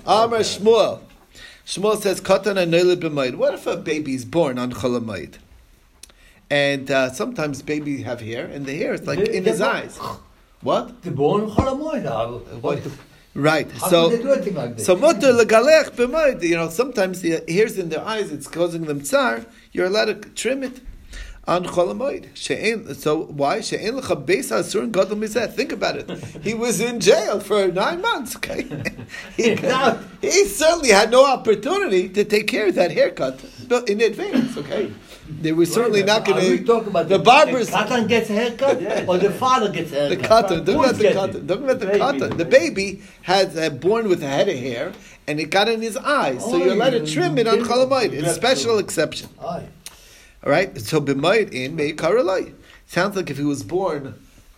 Amar 0.07 0.41
Shmuel. 0.41 1.01
Shmuel 1.67 2.01
says, 2.01 2.21
"Katan 2.21 2.57
b'mayid." 2.97 3.37
What 3.37 3.55
if 3.55 3.67
a 3.67 3.77
baby's 3.77 4.25
born 4.25 4.59
on 4.59 4.73
cholamayid? 4.73 5.35
And 6.51 6.91
uh, 6.91 7.11
sometimes 7.13 7.63
babies 7.63 8.05
have 8.05 8.21
hair, 8.21 8.47
and 8.47 8.67
the 8.67 8.77
hair 8.77 8.95
is 8.95 9.07
like 9.07 9.25
They- 9.25 9.37
in 9.37 9.45
his 9.45 9.61
eyes. 9.61 9.99
What? 10.63 11.03
The 11.03 11.11
born 11.11 11.47
the- 12.85 12.91
Right. 13.33 13.71
How 13.71 13.89
so. 13.89 14.09
can 14.11 14.17
they 14.19 14.23
do 14.25 14.33
anything 14.33 14.55
like? 14.55 14.81
So 14.81 14.97
mutter 14.97 15.33
legalech 15.33 15.91
b'mayid. 15.93 16.43
You 16.43 16.57
know, 16.57 16.69
sometimes 16.69 17.21
the 17.23 17.43
hairs 17.49 17.79
in 17.79 17.89
their 17.89 18.05
eyes, 18.05 18.33
it's 18.33 18.49
causing 18.49 18.87
them 18.87 19.01
tsar. 19.03 19.47
You're 19.73 19.87
allowed 19.87 20.07
to 20.07 20.15
trim 20.31 20.65
it 20.65 20.81
on 21.51 21.65
cholamoid. 21.65 22.25
So 22.97 23.25
why? 23.41 23.61
She'en 23.61 23.95
lecha 23.99 24.17
beis 24.25 24.49
hasurin 24.55 24.93
gadol 24.93 25.17
mizeh. 25.17 25.53
Think 25.53 25.73
about 25.73 25.97
it. 25.97 26.09
He 26.49 26.55
was 26.55 26.81
in 26.81 27.01
jail 27.01 27.41
for 27.41 27.67
nine 27.69 28.01
months. 28.01 28.37
Okay, 28.37 28.63
he, 29.37 29.57
he 30.27 30.45
certainly 30.47 30.91
had 30.91 31.11
no 31.11 31.27
opportunity 31.27 32.09
to 32.09 32.25
take 32.25 32.47
care 32.47 32.69
of 32.69 32.75
that 32.77 32.91
haircut 32.93 33.37
in 33.89 34.01
advance. 34.01 34.57
Okay, 34.57 34.93
they 35.29 35.53
were 35.53 35.67
certainly 35.67 36.03
not 36.05 36.25
going 36.25 36.41
to. 36.41 36.65
talking 36.65 36.89
about 36.89 37.09
the 37.09 37.19
barbers- 37.19 37.69
The 37.69 37.77
katan 37.77 38.09
gets 38.09 38.31
a 38.31 38.35
haircut, 38.35 38.77
or 39.09 39.19
the 39.19 39.31
father 39.31 39.71
gets 39.71 39.91
a 39.91 39.95
The 39.95 40.09
haircut. 40.17 40.29
cotton. 40.29 40.65
Don't 40.65 40.85
about 40.85 40.97
the 40.99 41.13
cotton. 41.13 41.47
Don't 41.47 41.65
about 41.65 41.81
the 41.81 41.87
Baby. 41.87 41.99
cotton. 41.99 42.37
The 42.37 42.45
baby 42.45 43.03
had 43.23 43.59
uh, 43.59 43.71
born 43.71 44.09
with 44.09 44.23
a 44.23 44.29
head 44.29 44.49
of 44.49 44.57
hair, 44.57 44.93
and 45.27 45.41
it 45.41 45.51
got 45.51 45.69
in 45.69 45.83
his 45.83 45.97
eyes. 45.97 46.41
So 46.45 46.55
Oh, 46.55 46.57
you're 46.59 46.75
allowed 46.75 46.91
to 46.91 47.05
trim 47.07 47.39
it 47.39 47.49
on 47.49 47.59
you- 47.59 47.65
It's 48.19 48.29
a 48.29 48.35
special 48.35 48.79
exception. 48.79 49.29
All 50.45 50.51
right. 50.51 50.79
So 50.81 51.01
b'mayid 51.01 51.53
in 51.53 51.77
may 51.77 51.93
karalai. 51.93 52.55
Sounds 52.87 53.17
like 53.17 53.31
if 53.31 53.37
he 53.37 53.45
was 53.45 53.63
born 53.63 54.15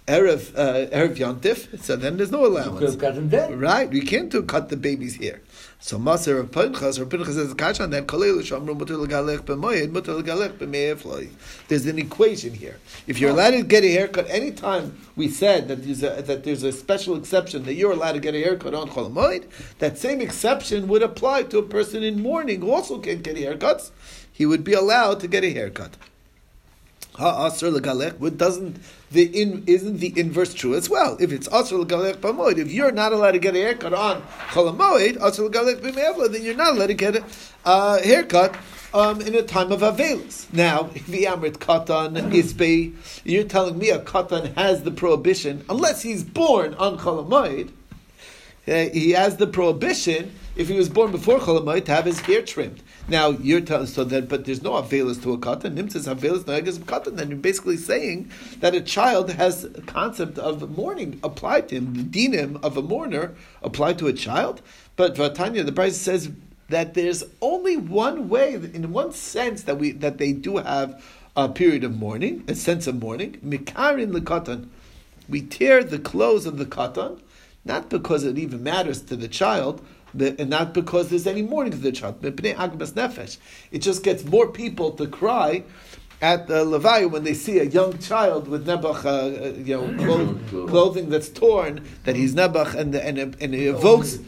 erev 0.07 0.53
uh, 0.57 0.91
erev 0.91 1.17
yontif, 1.17 1.81
so 1.81 1.97
then 1.97 2.17
there's 2.17 2.31
no 2.31 2.43
You 2.45 2.51
could 2.51 2.63
have 2.63 2.67
allowance. 2.75 2.97
cut 2.97 3.15
him 3.15 3.29
dead. 3.29 3.61
Right. 3.61 3.89
We 3.91 4.01
can't 4.01 4.31
do 4.31 4.43
cut 4.43 4.69
the 4.69 4.77
baby's 4.77 5.17
hair. 5.17 5.41
So 5.85 5.99
Maser 5.99 6.39
of 6.39 6.53
Pinchas 6.53 7.01
or 7.01 7.07
Pinchas 7.07 7.35
says 7.35 7.81
on 7.81 7.91
that 7.91 8.07
kolel 8.07 8.39
shamru 8.41 8.79
mutar 8.79 9.05
legalech 9.05 9.41
b'mayid 9.41 9.91
mutar 9.91 10.23
legalech 10.23 10.53
b'me'efloi. 10.59 11.29
There's 11.67 11.87
an 11.87 11.99
equation 11.99 12.55
here. 12.55 12.79
If 13.09 13.19
you're 13.19 13.31
allowed 13.31 13.51
to 13.51 13.63
get 13.65 13.83
a 13.83 13.91
haircut 13.91 14.31
anytime 14.31 14.97
we 15.17 15.27
said 15.29 15.67
that 15.67 15.83
there's 15.85 16.05
a, 16.05 16.23
that 16.23 16.45
there's 16.45 16.63
a 16.63 16.71
special 16.71 17.17
exception 17.17 17.65
that 17.65 17.75
you're 17.75 17.91
allowed 17.91 18.13
to 18.13 18.21
get 18.21 18.35
a 18.37 18.39
haircut 18.39 18.75
on 18.75 18.91
cholamoid, 18.91 19.45
that 19.81 19.99
same 19.99 20.21
exception 20.21 20.87
would 20.87 21.03
apply 21.03 21.43
to 21.45 21.59
a 21.59 21.63
person 21.63 22.05
in 22.05 22.23
mourning 22.23 22.61
who 22.61 22.71
also 22.71 23.01
can't 23.01 23.25
get 23.25 23.35
haircuts. 23.35 23.91
He 24.43 24.47
would 24.47 24.65
be 24.65 24.73
allowed 24.73 25.21
to 25.21 25.29
get 25.29 25.45
a 25.45 25.53
haircut. 25.53 25.97
Ha'asr 27.15 28.37
doesn't 28.37 28.77
the 29.13 29.23
in 29.41 29.63
isn't 29.69 29.99
the 29.99 30.13
inverse 30.17 30.53
true 30.53 30.75
as 30.75 30.91
well? 30.91 31.17
If 31.21 31.31
it's 31.31 31.47
asr 31.47 31.85
legalech 31.85 32.17
b'moed, 32.17 32.59
if 32.59 32.73
you're 32.73 32.91
not 32.91 33.13
allowed 33.13 33.33
to 33.33 33.39
get 33.39 33.55
a 33.55 33.61
haircut 33.61 33.95
on 33.95 34.23
cholamoid, 34.49 35.19
asr 35.19 35.49
legalech 35.49 35.81
b'me'evla, 35.81 36.33
then 36.33 36.43
you're 36.43 36.57
not 36.57 36.75
allowed 36.75 36.89
to 36.89 36.95
get 36.95 37.23
a 37.65 38.03
haircut 38.03 38.57
um, 38.93 39.21
in 39.21 39.37
a 39.37 39.43
time 39.43 39.71
of 39.71 39.83
avelus. 39.83 40.53
Now, 40.53 40.91
if 40.93 41.07
the 41.07 41.27
amrit 41.27 41.59
katan 41.59 42.35
is 42.35 42.53
be, 42.53 42.95
you're 43.23 43.45
telling 43.45 43.79
me 43.79 43.91
a 43.91 44.01
katan 44.01 44.57
has 44.57 44.83
the 44.83 44.91
prohibition 44.91 45.65
unless 45.69 46.03
he's 46.03 46.25
born 46.25 46.75
on 46.75 46.99
cholamoid. 46.99 47.71
Uh, 48.67 48.91
he 48.93 49.11
has 49.11 49.37
the 49.37 49.47
prohibition 49.47 50.35
if 50.55 50.69
he 50.69 50.77
was 50.77 50.89
born 50.89 51.11
before 51.11 51.39
Cholamoid 51.39 51.87
to 51.87 51.93
have 51.93 52.05
his 52.05 52.21
hair 52.21 52.43
trimmed. 52.43 52.83
Now 53.09 53.31
you're 53.31 53.61
telling 53.61 53.87
so 53.87 54.05
that, 54.05 54.29
but 54.29 54.45
there's 54.45 54.63
no 54.63 54.73
avelus 54.73 55.23
to 55.23 55.33
a 55.33 55.39
katan. 55.39 55.77
Nimtzes 55.77 56.13
avelus 56.13 56.45
naegas 56.45 56.79
katan. 56.79 57.17
Then 57.17 57.31
you're 57.31 57.39
basically 57.39 57.77
saying 57.77 58.31
that 58.61 58.75
a 58.75 58.81
child 58.81 59.31
has 59.31 59.65
a 59.65 59.81
concept 59.83 60.39
of 60.39 60.77
mourning 60.77 61.19
applied 61.23 61.69
to 61.71 61.77
him. 61.77 61.95
The 61.95 62.29
dinim 62.29 62.63
of 62.63 62.77
a 62.77 62.83
mourner 62.83 63.35
applied 63.63 63.99
to 64.01 64.09
a 64.09 64.13
child. 64.13 64.61
But 64.97 65.15
Vatanya, 65.15 65.65
the 65.65 65.73
Brisa 65.73 65.93
says 65.93 66.31
that 66.69 66.95
there's 66.95 67.25
only 67.41 67.77
one 67.77 68.29
way, 68.29 68.55
in 68.55 68.93
one 68.93 69.13
sense, 69.13 69.63
that 69.65 69.79
we 69.79 69.93
that 69.93 70.19
they 70.19 70.33
do 70.33 70.59
have 70.59 71.03
a 71.35 71.49
period 71.49 71.83
of 71.83 71.97
mourning, 71.99 72.45
a 72.47 72.55
sense 72.55 72.87
of 72.87 73.01
mourning. 73.01 73.41
Mikarin 73.45 74.13
lekatan. 74.13 74.69
We 75.29 75.41
tear 75.41 75.83
the 75.83 75.99
clothes 75.99 76.45
of 76.45 76.59
the 76.59 76.67
katan 76.67 77.21
not 77.65 77.89
because 77.89 78.25
it 78.25 78.39
even 78.39 78.63
matters 78.63 79.01
to 79.03 79.17
the 79.17 79.29
child, 79.29 79.85
and 80.19 80.51
not 80.51 80.75
because 80.75 81.09
there's 81.09 81.27
any 81.27 81.43
mourning 81.43 81.73
to 81.73 81.79
the 81.79 81.93
child. 81.93 82.19
It 82.23 83.79
just 83.79 84.03
gets 84.03 84.25
more 84.25 84.49
people 84.49 84.91
to 84.93 85.07
cry 85.07 85.65
at 86.23 86.47
the 86.47 86.65
levaya 86.65 87.11
when 87.11 87.25
they 87.25 87.35
see 87.35 87.59
a 87.59 87.65
young 87.65 87.99
child 87.99 88.47
with 88.47 88.65
nebuch, 88.67 89.05
uh, 89.05 89.09
uh, 89.09 89.53
you 89.59 89.77
know, 89.77 90.39
clo- 90.49 90.67
clothing 90.69 91.11
that's 91.11 91.29
torn, 91.29 91.85
that 92.05 92.15
he's 92.15 92.35
nebuch, 92.35 92.75
and 92.75 92.95
and 92.95 93.19
and 93.19 93.55
it 93.55 93.67
evokes. 93.67 94.21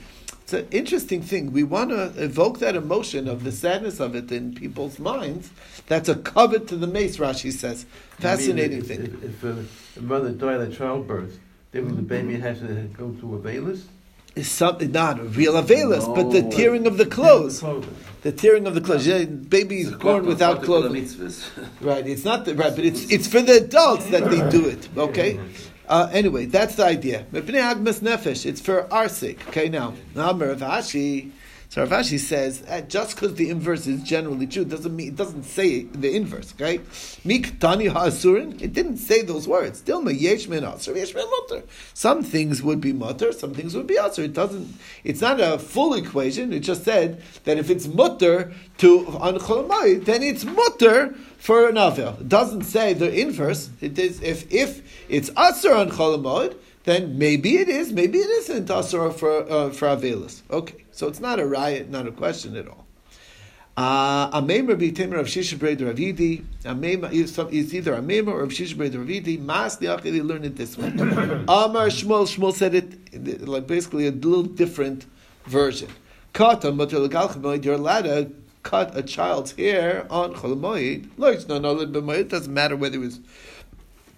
It's 0.43 0.53
an 0.53 0.69
interesting 0.73 1.23
thing. 1.23 1.53
We 1.53 1.63
want 1.63 1.89
to 1.89 2.13
evoke 2.23 2.59
that 2.59 2.77
emotion 2.77 3.29
of 3.29 3.45
the 3.45 3.53
sadness 3.53 3.99
of 3.99 4.15
it 4.15 4.31
in 4.31 4.55
people's 4.55 4.99
minds. 4.99 5.51
That's 5.87 6.07
a 6.11 6.17
covet 6.17 6.69
to 6.69 6.77
the 6.77 6.87
mace. 6.87 7.17
Rashi 7.17 7.51
says, 7.51 7.87
fascinating 8.19 8.81
if, 8.81 8.89
thing. 8.89 9.05
If, 9.23 9.43
if, 9.43 9.97
a 9.97 10.03
mother 10.03 10.33
died 10.33 10.61
at 10.61 10.75
childbirth, 10.75 11.39
then 11.71 11.97
the 11.97 12.03
baby 12.03 12.39
has 12.41 12.59
to 12.59 12.67
go 12.93 13.13
to 13.13 13.37
a 13.37 13.39
veilus. 13.39 13.85
Is 14.35 14.51
something 14.51 14.91
not 14.91 15.37
real 15.37 15.55
avelus, 15.55 16.13
but 16.13 16.31
the 16.31 16.43
tearing 16.51 16.89
of 16.89 16.97
the 16.97 17.07
clothes. 17.07 17.63
The 18.23 18.33
tearing 18.33 18.67
of 18.67 18.75
the 18.75 18.81
clothes. 18.81 19.07
Yeah, 19.07 19.25
babies 19.27 19.93
born 19.93 20.27
without 20.27 20.63
clothes. 20.63 21.51
Right. 21.81 22.05
It's 22.07 22.25
not 22.25 22.45
the, 22.45 22.55
right, 22.57 22.75
but 22.75 22.85
it's 22.85 23.09
it's 23.13 23.29
for 23.29 23.41
the 23.41 23.59
adults 23.59 24.07
that 24.07 24.29
they 24.31 24.49
do 24.51 24.67
it. 24.67 24.89
Okay. 24.97 25.39
Uh, 25.89 26.09
anyway, 26.13 26.47
that's 26.47 26.75
the 26.77 26.85
idea. 26.85 27.27
Mepnei 27.33 27.61
agmas 27.61 28.01
nefesh. 28.01 28.45
It's 28.47 28.61
for 28.61 28.93
our 28.93 29.09
sake. 29.09 29.47
Okay. 29.49 29.69
Now, 29.69 29.95
now 30.17 30.33
Rav 30.33 30.59
Ashi. 30.59 31.31
So 31.75 31.83
Rav 31.83 31.91
Ashi 31.91 32.21
says 32.21 32.63
just 32.87 33.17
because 33.17 33.35
the 33.35 33.51
inverse 33.51 33.89
is 33.89 34.01
generally 34.05 34.47
true 34.47 34.65
doesn't 34.65 34.95
mean 34.95 35.09
it 35.09 35.17
doesn't 35.17 35.43
say 35.43 35.83
the 35.83 36.15
inverse. 36.15 36.55
Okay, 36.55 36.79
mik 37.25 37.59
tani 37.59 37.87
ha'asurin. 37.87 38.63
It 38.63 38.73
didn't 38.73 38.99
say 38.99 39.23
those 39.23 39.49
words. 39.49 39.81
Still 39.81 40.09
yesh 40.09 40.47
min 40.47 40.63
asur, 40.63 40.95
yesh 40.95 41.17
min 41.17 41.25
mutter. 41.29 41.65
Some 41.93 42.23
things 42.23 42.63
would 42.63 42.81
be 42.81 42.93
mutter, 42.93 43.33
some 43.33 43.55
things 43.55 43.75
would 43.75 43.89
be 43.89 43.97
asur. 43.97 44.23
It 44.23 44.35
doesn't. 44.35 44.73
It's 45.03 45.21
not 45.21 45.41
a 45.41 45.59
full 45.59 45.95
equation. 45.95 46.53
It 46.53 46.61
just 46.61 46.85
said 46.85 47.21
that 47.43 47.59
if 47.59 47.69
it's 47.69 47.89
mutter 47.89 48.53
to 48.79 49.09
on 49.09 49.35
then 50.05 50.23
it's 50.23 50.45
mutter 50.45 51.13
for 51.39 51.69
an 51.69 51.75
avel. 51.75 52.21
It 52.21 52.29
doesn't 52.29 52.63
say 52.63 52.93
the 52.93 53.13
inverse. 53.13 53.71
It 53.81 53.99
is 53.99 54.23
if 54.23 54.47
if 54.53 55.09
it's 55.09 55.31
asur 55.31 55.77
on 55.77 55.91
cholamayit 55.91 56.55
then 56.85 57.19
maybe 57.19 57.57
it 57.57 57.69
is, 57.69 57.93
maybe 57.93 58.19
it 58.19 58.31
isn't 58.31 58.69
asur 58.69 59.13
for 59.13 59.51
uh, 59.51 59.71
for 59.71 59.89
avelus. 59.89 60.43
Okay, 60.51 60.85
so 60.93 61.09
it's 61.09 61.21
not 61.21 61.41
a 61.41 61.47
riot, 61.47 61.91
not 61.91 62.07
a 62.07 62.13
question 62.13 62.57
at 62.57 62.69
all. 62.69 62.85
Uh, 63.77 64.41
Amem 64.41 64.69
Rabbi 64.69 64.91
Tamer 64.91 65.17
of 65.17 65.27
Shisha 65.27 65.59
Braid 65.59 65.81
Ravidi. 65.81 66.45
Is 66.65 67.75
either 67.75 67.93
Amem 67.95 68.29
or 68.29 68.43
of 68.43 68.51
Shisha 68.51 68.77
Braid 68.77 68.93
Ravidi. 68.93 69.41
Mas 69.41 69.79
Liachidi 69.79 70.25
learned 70.25 70.45
it 70.45 70.57
this 70.57 70.79
way. 70.79 70.89
Amar 70.89 71.89
Shmuel 71.89 72.29
Shmuel 72.29 72.53
said 72.53 72.75
it 72.75 73.49
like 73.49 73.67
basically 73.67 74.07
a 74.07 74.13
little 74.13 74.45
different 74.45 75.07
version. 75.47 75.89
Kata 76.35 76.69
Matar 76.69 77.09
Legalchamoid. 77.09 77.65
You're 77.65 77.75
allowed 77.75 78.03
to 78.03 78.31
cut 78.63 78.97
a 78.97 79.03
child's 79.03 79.53
hair 79.53 80.07
on 80.11 80.35
Cholamoid. 80.35 81.09
It 81.19 82.29
doesn't 82.29 82.55
matter 82.55 82.77
whether 82.77 82.97
it 82.97 83.01
was 83.01 83.21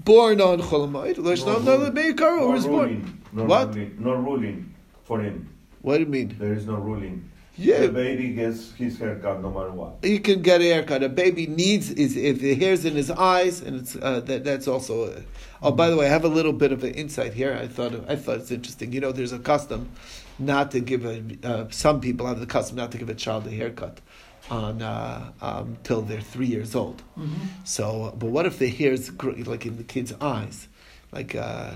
born 0.06 0.40
on 0.40 0.60
Cholamoid. 0.60 1.16
Lashlam 1.16 1.64
Nalad 1.64 1.92
Meikar 1.92 2.40
or 2.40 2.52
was 2.52 2.66
born. 2.66 3.22
No 3.32 3.44
What? 3.44 3.74
Ruling, 3.74 3.96
no 3.98 4.14
ruling 4.14 4.74
for 5.04 5.20
him. 5.20 5.50
What 5.82 5.98
do 5.98 6.04
you 6.04 6.08
mean? 6.08 6.36
There 6.38 6.54
is 6.54 6.66
no 6.66 6.76
ruling. 6.76 7.30
Yeah. 7.58 7.80
The 7.80 7.88
baby 7.88 8.34
gets 8.34 8.72
his 8.72 8.98
haircut 8.98 9.42
no 9.42 9.50
matter 9.50 9.70
what. 9.70 9.98
He 10.02 10.18
can 10.18 10.42
get 10.42 10.60
a 10.60 10.64
haircut. 10.64 11.02
A 11.02 11.08
baby 11.08 11.46
needs 11.46 11.90
is 11.90 12.16
if 12.16 12.40
the 12.40 12.54
hair's 12.54 12.84
in 12.84 12.94
his 12.94 13.10
eyes, 13.10 13.62
and 13.62 13.80
it's 13.80 13.96
uh, 13.96 14.20
that 14.20 14.44
that's 14.44 14.68
also. 14.68 15.10
Uh, 15.10 15.20
oh, 15.62 15.72
by 15.72 15.88
the 15.88 15.96
way, 15.96 16.06
I 16.06 16.10
have 16.10 16.24
a 16.24 16.28
little 16.28 16.52
bit 16.52 16.70
of 16.70 16.84
an 16.84 16.92
insight 16.94 17.32
here. 17.32 17.54
I 17.54 17.66
thought 17.66 17.94
I 18.08 18.16
thought 18.16 18.38
it's 18.38 18.50
interesting. 18.50 18.92
You 18.92 19.00
know, 19.00 19.10
there's 19.10 19.32
a 19.32 19.38
custom 19.38 19.88
not 20.38 20.70
to 20.72 20.80
give 20.80 21.06
a. 21.06 21.22
Uh, 21.42 21.66
some 21.70 22.00
people 22.00 22.26
have 22.26 22.40
the 22.40 22.46
custom 22.46 22.76
not 22.76 22.92
to 22.92 22.98
give 22.98 23.08
a 23.08 23.14
child 23.14 23.46
a 23.46 23.50
haircut 23.50 24.00
on 24.50 24.82
uh, 24.82 25.30
um, 25.40 25.76
till 25.82 26.02
they're 26.02 26.20
three 26.20 26.46
years 26.46 26.74
old. 26.74 27.02
So, 27.64 28.14
but 28.18 28.30
what 28.30 28.46
if 28.46 28.59
the 28.59 28.68
hair's 28.68 29.11
gr- 29.11 29.32
like 29.44 29.66
in 29.66 29.76
the 29.76 29.85
kid's 29.85 30.12
eyes, 30.20 30.68
like? 31.12 31.35
Uh, 31.35 31.72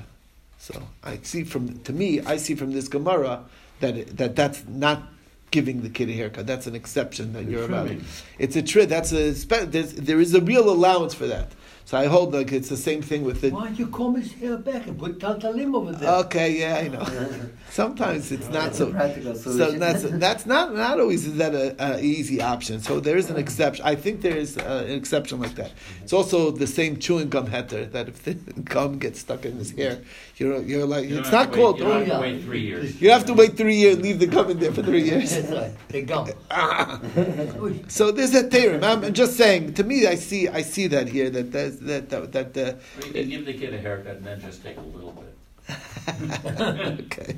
so 0.59 0.81
I 1.03 1.19
see 1.23 1.45
from 1.45 1.79
to 1.81 1.93
me, 1.93 2.21
I 2.21 2.37
see 2.37 2.55
from 2.55 2.73
this 2.73 2.87
Gemara 2.89 3.45
that 3.81 3.97
it, 3.97 4.17
that 4.19 4.37
that's 4.37 4.63
not 4.69 5.03
giving 5.51 5.83
the 5.83 5.89
kid 5.89 6.09
a 6.11 6.13
haircut. 6.13 6.47
That's 6.47 6.67
an 6.67 6.75
exception 6.75 7.33
that 7.33 7.47
The 7.47 7.51
you're 7.53 7.65
about. 7.65 7.87
trimming. 7.87 8.05
It's 8.39 8.55
a 8.57 8.63
tri- 8.63 8.85
That's 8.85 9.11
a 9.13 9.33
there 9.33 10.21
is 10.21 10.35
a 10.35 10.41
real 10.41 10.69
allowance 10.71 11.15
for 11.15 11.27
that. 11.27 11.51
So 11.91 11.99
I 11.99 12.07
hold 12.07 12.33
like 12.33 12.53
it's 12.53 12.69
the 12.69 12.77
same 12.77 13.03
thing 13.03 13.25
with 13.25 13.41
the. 13.41 13.51
Why 13.51 13.65
don't 13.65 13.77
you 13.77 13.89
comb 13.89 14.15
his 14.15 14.33
hair 14.35 14.57
back 14.57 14.87
and 14.87 14.97
put 14.97 15.19
taltalim 15.19 15.75
over 15.75 15.91
there? 15.91 16.09
Okay, 16.27 16.61
yeah, 16.61 16.77
I 16.77 16.87
know. 16.87 17.05
Sometimes 17.71 18.31
it's 18.31 18.49
not 18.49 18.77
so. 18.77 18.93
Practical 18.93 19.35
So 19.35 19.73
that's 19.73 20.03
that's 20.25 20.47
not 20.47 20.73
not 20.73 21.01
always 21.01 21.27
is 21.27 21.37
that 21.39 21.53
a, 21.53 21.75
a 21.85 22.01
easy 22.01 22.41
option. 22.41 22.79
So 22.79 23.01
there 23.01 23.17
is 23.17 23.29
an 23.29 23.39
exception. 23.39 23.85
I 23.85 23.97
think 23.97 24.21
there 24.21 24.37
is 24.37 24.57
uh, 24.57 24.85
an 24.87 24.93
exception 24.93 25.41
like 25.41 25.57
that. 25.57 25.73
It's 26.05 26.13
also 26.13 26.53
the 26.53 26.69
same 26.69 26.97
chewing 27.01 27.29
gum 27.29 27.49
heter 27.49 27.91
that 27.91 28.07
if 28.07 28.23
the 28.23 28.35
gum 28.75 29.01
gets 29.01 29.19
stuck 29.19 29.45
in 29.45 29.57
his 29.57 29.73
hair, 29.73 30.01
you're 30.37 30.63
you're 30.63 30.87
like 30.87 31.09
You 31.09 31.19
it's 31.19 31.33
not 31.33 31.47
to 31.47 31.51
wait- 31.51 31.57
called. 31.57 31.79
You 31.79 31.85
don't 31.87 32.07
have 32.07 32.19
to 32.19 32.21
wait 32.21 32.45
three 32.45 32.61
years. 32.61 33.03
You 33.03 33.11
have 33.11 33.25
to 33.25 33.35
wait 33.35 33.57
three 33.57 33.75
years, 33.75 33.99
leave 33.99 34.21
the 34.21 34.29
gum 34.29 34.49
in 34.49 34.61
there 34.61 34.71
for 34.71 34.85
three 34.85 35.03
years. 35.03 35.31
That's 35.33 35.51
right. 35.51 35.89
The 35.89 36.03
gum. 36.03 37.89
So 37.89 38.13
there's 38.13 38.33
a 38.37 38.45
theorem. 38.45 38.85
I'm 38.85 39.13
just 39.13 39.37
saying. 39.37 39.75
To 39.75 39.83
me, 39.83 40.07
I 40.07 40.15
see 40.15 40.47
I 40.47 40.63
see 40.63 40.87
that 40.87 41.09
here. 41.09 41.31
That 41.31 41.51
that 41.51 41.80
that 41.81 42.09
that, 42.11 42.33
that 42.33 42.57
uh, 42.57 43.01
Or 43.03 43.07
you 43.07 43.13
can 43.13 43.29
give 43.29 43.47
the 43.47 43.55
kid 43.55 43.75
a 43.75 43.79
haircut 43.79 44.17
and 44.17 44.25
then 44.27 44.41
just 44.41 44.63
take 44.63 44.77
a 44.77 44.81
little 44.81 45.13
bit. 45.13 45.35
okay. 47.11 47.37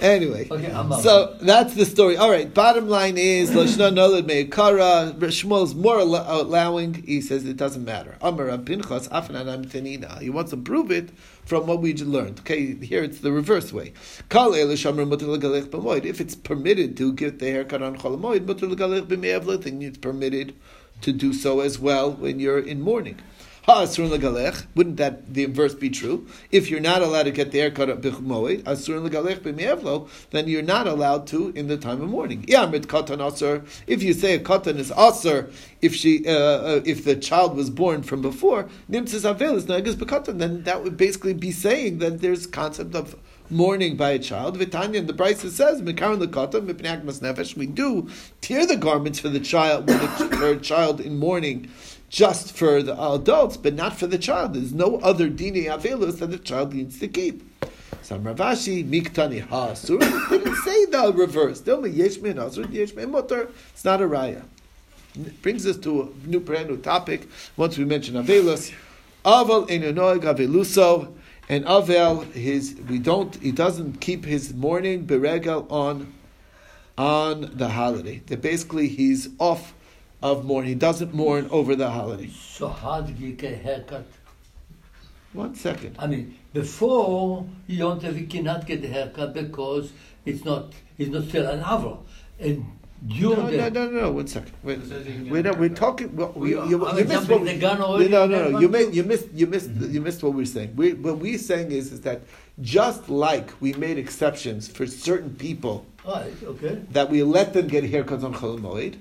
Anyway, 0.00 0.48
Okay, 0.50 0.70
I'm 0.70 0.92
out. 0.92 1.00
so 1.00 1.36
that's 1.40 1.74
the 1.74 1.84
story. 1.84 2.16
All 2.16 2.30
right. 2.30 2.52
Bottom 2.52 2.88
line 2.88 3.16
is 3.16 3.50
Lashna 3.50 3.92
Nolad 3.92 4.22
Meikara. 4.22 5.12
Shmuel's 5.18 5.74
more 5.74 5.98
allowing. 5.98 6.94
He 6.94 7.20
says 7.20 7.44
it 7.44 7.56
doesn't 7.56 7.84
matter. 7.84 8.16
Amar 8.20 8.46
Pinchas 8.58 9.08
Tenina. 9.08 10.20
He 10.20 10.28
wants 10.30 10.50
to 10.50 10.56
prove 10.56 10.90
it 10.90 11.10
from 11.44 11.66
what 11.66 11.80
we 11.80 11.92
just 11.92 12.10
learned. 12.10 12.40
Okay, 12.40 12.74
here 12.74 13.04
it's 13.04 13.20
the 13.20 13.32
reverse 13.32 13.72
way. 13.72 13.92
Kal 14.28 14.50
Elish 14.52 14.88
Amar 14.88 15.04
Mutar 15.04 15.38
Legalech 15.38 15.66
B'Moed. 15.66 16.04
If 16.04 16.20
it's 16.20 16.34
permitted 16.34 16.96
to 16.96 17.12
get 17.12 17.38
the 17.38 17.46
haircut 17.50 17.82
on 17.82 17.96
Cholamoid, 17.96 18.40
Mutar 18.44 18.72
Legalech 18.74 19.06
B'Me'avla, 19.06 19.62
then 19.62 19.80
it's 19.82 19.98
permitted 19.98 20.54
to 21.02 21.12
do 21.12 21.32
so 21.32 21.60
as 21.60 21.78
well 21.78 22.12
when 22.12 22.40
you're 22.40 22.58
in 22.58 22.80
mourning. 22.80 23.18
Ha'asur 23.66 24.08
legalech. 24.08 24.64
Wouldn't 24.76 24.96
that 24.98 25.34
the 25.34 25.42
inverse 25.42 25.74
be 25.74 25.90
true? 25.90 26.28
If 26.52 26.70
you're 26.70 26.78
not 26.78 27.02
allowed 27.02 27.24
to 27.24 27.32
get 27.32 27.50
the 27.50 27.58
haircut 27.58 27.88
at 27.88 28.00
bichmoed, 28.00 28.62
asur 28.62 29.04
legalech 29.04 29.40
b'mievlo, 29.40 30.08
then 30.30 30.46
you're 30.46 30.62
not 30.62 30.86
allowed 30.86 31.26
to 31.28 31.48
in 31.56 31.66
the 31.66 31.76
time 31.76 32.00
of 32.00 32.08
mourning. 32.08 32.44
Yamrit 32.44 32.86
katan 32.86 33.18
asur. 33.18 33.66
If 33.88 34.04
you 34.04 34.12
say 34.12 34.34
a 34.34 34.38
katan 34.38 34.76
is 34.76 34.92
asur, 34.92 35.52
if 35.82 35.96
she, 35.96 36.24
uh, 36.28 36.30
uh, 36.30 36.80
if 36.84 37.04
the 37.04 37.16
child 37.16 37.56
was 37.56 37.68
born 37.68 38.04
from 38.04 38.22
before, 38.22 38.68
nimtzis 38.88 39.28
avel 39.28 39.56
is 39.56 39.64
nagas 39.64 39.96
bekatan, 39.96 40.38
then 40.38 40.62
that 40.62 40.84
would 40.84 40.96
basically 40.96 41.34
be 41.34 41.50
saying 41.50 41.98
that 41.98 42.20
there's 42.20 42.46
concept 42.46 42.94
of 42.94 43.16
mourning 43.50 43.96
by 43.96 44.10
a 44.10 44.18
child. 44.18 44.56
Vitanya, 44.56 45.02
the 45.02 45.12
Brisa 45.12 45.50
says, 45.50 45.80
"Mekaron 45.80 46.20
lekata 46.20 46.60
mipnei 46.60 47.02
agmas 47.02 47.20
nefesh." 47.20 47.56
We 47.56 47.66
do 47.66 48.08
tear 48.40 48.66
the 48.66 48.76
garments 48.76 49.18
for 49.18 49.28
the 49.28 49.40
child, 49.40 49.90
for 49.90 50.48
a 50.48 50.58
child 50.58 51.00
in 51.00 51.18
mourning, 51.18 51.68
just 52.08 52.56
for 52.56 52.82
the 52.82 52.94
adults, 52.94 53.56
but 53.56 53.74
not 53.74 53.98
for 53.98 54.06
the 54.06 54.18
child. 54.18 54.54
There's 54.54 54.72
no 54.72 54.98
other 54.98 55.28
dini 55.28 55.66
avelus 55.66 56.18
that 56.18 56.30
the 56.30 56.38
child 56.38 56.74
needs 56.74 56.98
to 57.00 57.08
keep. 57.08 57.42
Some 58.02 58.22
Rav 58.22 58.36
Ashi, 58.36 58.84
Miktani 58.88 59.40
Ha 59.40 59.70
Asur, 59.70 59.98
didn't 60.28 60.54
say 60.56 60.84
the 60.86 61.12
reverse. 61.12 61.58
It's 61.58 61.66
not 63.84 64.00
a 64.00 64.06
raya. 64.06 64.42
It 65.16 65.42
Brings 65.42 65.66
us 65.66 65.76
to 65.78 66.02
a 66.02 66.28
new 66.28 66.38
brand 66.40 66.68
new 66.68 66.76
topic. 66.76 67.28
Once 67.56 67.76
we 67.78 67.84
mention 67.84 68.14
avelus, 68.14 68.72
Aval 69.24 69.68
Enonoig 69.68 70.22
Aveluso, 70.22 71.15
and 71.48 71.64
Avel, 71.64 72.30
his 72.32 72.76
we 72.88 72.98
don't 72.98 73.34
he 73.36 73.52
doesn't 73.52 74.00
keep 74.00 74.24
his 74.24 74.52
mourning 74.54 75.06
beregal 75.06 75.70
on 75.70 76.12
on 76.98 77.52
the 77.54 77.68
holiday. 77.68 78.22
That 78.26 78.42
basically 78.42 78.88
he's 78.88 79.28
off 79.38 79.74
of 80.22 80.44
mourning. 80.44 80.70
He 80.70 80.74
doesn't 80.74 81.14
mourn 81.14 81.48
over 81.50 81.76
the 81.76 81.90
holiday. 81.90 82.28
So 82.28 82.68
how 82.68 83.00
did 83.00 83.18
you 83.18 83.32
get 83.32 83.52
a 83.52 83.56
haircut? 83.56 84.06
One 85.32 85.54
second. 85.54 85.96
I 85.98 86.06
mean, 86.06 86.36
before 86.52 87.46
have, 87.68 88.18
you 88.18 88.26
cannot 88.26 88.66
get 88.66 88.82
a 88.82 88.88
haircut 88.88 89.34
because 89.34 89.92
it's 90.24 90.44
not 90.44 90.72
it's 90.98 91.10
not 91.10 91.24
still 91.24 91.46
an 91.46 91.62
avro. 91.62 92.00
And 92.40 92.64
during 93.06 93.38
No, 93.38 93.50
the 93.50 93.56
no, 93.56 93.68
no, 93.68 93.90
no, 93.90 94.00
no. 94.02 94.10
One 94.12 94.26
second. 94.26 94.52
Wait, 94.62 94.78
It 94.78 94.88
says 94.88 95.06
you 95.06 95.12
can 95.12 95.24
get 95.24 95.32
we're, 95.32 95.42
not, 95.42 95.54
we're 95.58 95.60
haircut. 95.68 95.76
talking. 95.76 96.16
Well, 96.16 96.32
we, 96.34 96.54
Are 96.54 96.66
you, 96.66 96.78
we 96.78 96.98
you 96.98 97.04
missed 97.04 97.28
what, 97.28 97.44
the 97.44 97.58
gun 97.58 97.80
already? 97.80 98.08
No, 98.08 98.26
no, 98.26 98.48
no. 98.50 98.58
You, 98.60 98.66
Everyone? 98.66 98.70
missed, 98.72 98.92
you 98.94 99.04
missed. 99.04 99.28
You 99.34 99.46
missed. 99.46 99.70
You 99.70 100.00
missed 100.00 100.22
what 100.22 100.34
we're 100.34 100.46
saying. 100.46 100.74
We, 100.76 100.92
what 100.94 101.18
we're 101.18 101.38
saying 101.38 101.72
is, 101.72 101.92
is 101.92 102.00
that 102.02 102.22
just 102.60 103.08
like 103.08 103.50
we 103.60 103.72
made 103.74 103.98
exceptions 103.98 104.68
for 104.68 104.86
certain 104.86 105.34
people 105.36 105.84
Right, 106.06 106.32
okay. 106.42 106.80
that 106.92 107.10
we 107.10 107.22
let 107.22 107.52
them 107.52 107.68
get 107.68 107.84
haircuts 107.84 108.24
on 108.24 108.32
Chol 108.34 108.96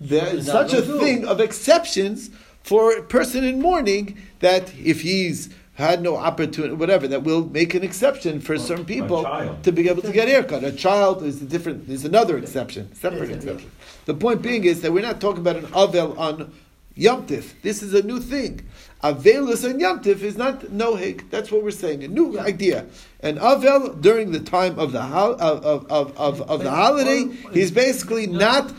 there 0.00 0.26
is 0.34 0.46
such 0.46 0.72
a 0.74 0.82
thing 0.82 1.26
of 1.26 1.40
exceptions 1.40 2.30
for 2.62 2.96
a 2.96 3.02
person 3.02 3.44
in 3.44 3.60
mourning 3.60 4.18
that 4.40 4.72
if 4.76 5.00
he's 5.00 5.48
had 5.78 6.02
no 6.02 6.16
opportunity, 6.16 6.74
whatever, 6.74 7.06
that 7.06 7.22
will 7.22 7.46
make 7.46 7.72
an 7.72 7.84
exception 7.84 8.40
for 8.40 8.58
certain 8.58 8.84
people 8.84 9.22
to 9.62 9.70
be 9.70 9.88
able 9.88 10.02
to 10.02 10.10
get 10.10 10.26
a 10.26 10.32
haircut. 10.32 10.64
A 10.64 10.72
child 10.72 11.22
is 11.22 11.40
a 11.40 11.44
different, 11.44 11.88
is 11.88 12.04
another 12.04 12.36
exception, 12.36 12.92
separate 12.96 13.30
exception. 13.30 13.70
The 14.04 14.14
point 14.14 14.42
being 14.42 14.64
is 14.64 14.82
that 14.82 14.92
we're 14.92 15.04
not 15.04 15.20
talking 15.20 15.40
about 15.40 15.54
an 15.54 15.66
avel 15.66 16.18
on 16.18 16.52
Yom 16.96 17.28
Tif. 17.28 17.52
This 17.62 17.84
is 17.84 17.94
a 17.94 18.02
new 18.02 18.18
thing. 18.18 18.68
Avelus 19.04 19.64
on 19.64 19.78
Yom 19.78 20.02
Tif 20.02 20.22
is 20.22 20.36
not 20.36 20.62
nohig. 20.62 21.30
That's 21.30 21.52
what 21.52 21.62
we're 21.62 21.70
saying. 21.70 22.02
A 22.02 22.08
new 22.08 22.40
idea. 22.40 22.86
An 23.20 23.38
avel 23.38 24.00
during 24.00 24.32
the 24.32 24.40
time 24.40 24.76
of 24.80 24.90
the 24.90 25.02
hol- 25.02 25.40
of, 25.40 25.64
of, 25.64 25.86
of, 25.92 26.18
of, 26.18 26.40
of 26.50 26.64
the 26.64 26.70
holiday, 26.72 27.26
he's 27.52 27.70
basically 27.70 28.26
not 28.26 28.72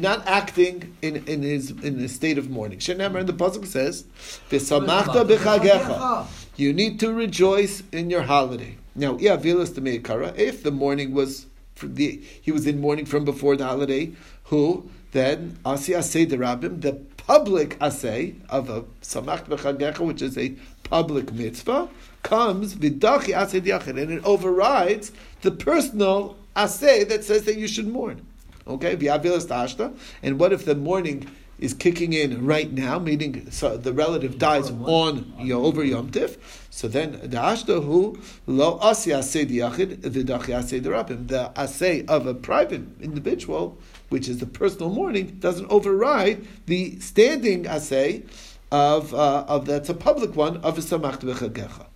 not 0.00 0.26
acting 0.26 0.96
in, 1.02 1.16
in 1.26 1.42
his 1.42 1.70
in 1.70 1.98
a 2.00 2.08
state 2.08 2.38
of 2.38 2.50
mourning. 2.50 2.78
In 2.88 2.98
the 2.98 3.32
pasuk 3.32 3.66
says, 3.66 4.04
"V'samachta 4.50 5.26
b'chagecha." 5.26 6.26
You 6.56 6.72
need 6.72 7.00
to 7.00 7.12
rejoice 7.12 7.82
in 7.90 8.10
your 8.10 8.22
holiday. 8.22 8.76
Now, 8.94 9.16
yeah, 9.18 9.36
Vilas 9.36 9.70
the 9.70 9.80
Meikara, 9.80 10.36
if 10.38 10.62
the 10.62 10.70
mourning 10.70 11.12
was 11.12 11.46
the 11.82 12.22
he 12.40 12.52
was 12.52 12.66
in 12.66 12.80
mourning 12.80 13.06
from 13.06 13.24
before 13.24 13.56
the 13.56 13.64
holiday, 13.64 14.12
who 14.44 14.88
then 15.12 15.58
Asi 15.64 15.92
Asay 15.92 16.28
the 16.28 16.92
public 17.16 17.78
Asay 17.78 18.34
of 18.48 18.68
a 18.68 18.82
Samach 19.02 19.46
B'Chagecha, 19.46 20.00
which 20.00 20.22
is 20.22 20.36
a 20.36 20.54
public 20.82 21.32
mitzvah, 21.32 21.88
comes 22.22 22.74
Vidachi 22.74 23.32
Asay 23.34 23.60
Diachid, 23.60 24.00
and 24.00 24.12
it 24.12 24.24
overrides 24.24 25.12
the 25.42 25.50
personal 25.50 26.36
asay 26.54 27.08
that 27.08 27.24
says 27.24 27.44
that 27.44 27.56
you 27.56 27.66
should 27.66 27.88
mourn. 27.88 28.24
Okay, 28.66 28.96
v'avilas 28.96 29.46
ta'ashta. 29.46 29.96
And 30.22 30.38
what 30.38 30.52
if 30.52 30.64
the 30.64 30.74
mourning 30.74 31.30
is 31.58 31.72
kicking 31.74 32.12
in 32.12 32.44
right 32.44 32.72
now, 32.72 32.98
meaning 32.98 33.50
so 33.50 33.76
the 33.76 33.92
relative 33.92 34.38
dies 34.38 34.70
on 34.70 35.34
you 35.38 35.54
over 35.54 35.84
Yom 35.84 36.10
Tif? 36.10 36.38
So 36.70 36.88
then 36.88 37.12
the 37.12 37.36
ashta 37.36 37.84
who 37.84 38.18
lo 38.46 38.78
asi 38.80 39.10
asay 39.10 39.46
diyachid 39.46 39.98
v'dachi 39.98 40.54
asay 40.54 40.80
derabim. 40.80 41.28
The 41.28 41.52
asay 41.54 42.08
of 42.08 42.26
a 42.26 42.34
private 42.34 42.82
individual, 43.00 43.76
which 44.08 44.28
is 44.28 44.38
the 44.38 44.46
personal 44.46 44.90
mourning, 44.90 45.36
doesn't 45.40 45.70
override 45.70 46.46
the 46.66 46.98
standing 47.00 47.64
asay 47.64 48.26
of 48.72 49.14
uh, 49.14 49.44
of 49.46 49.66
that's 49.66 49.88
a 49.90 49.94
public 49.94 50.34
one 50.34 50.56
of 50.58 50.78
a 50.78 50.80
samach 50.80 51.20
v'chagecha. 51.20 51.86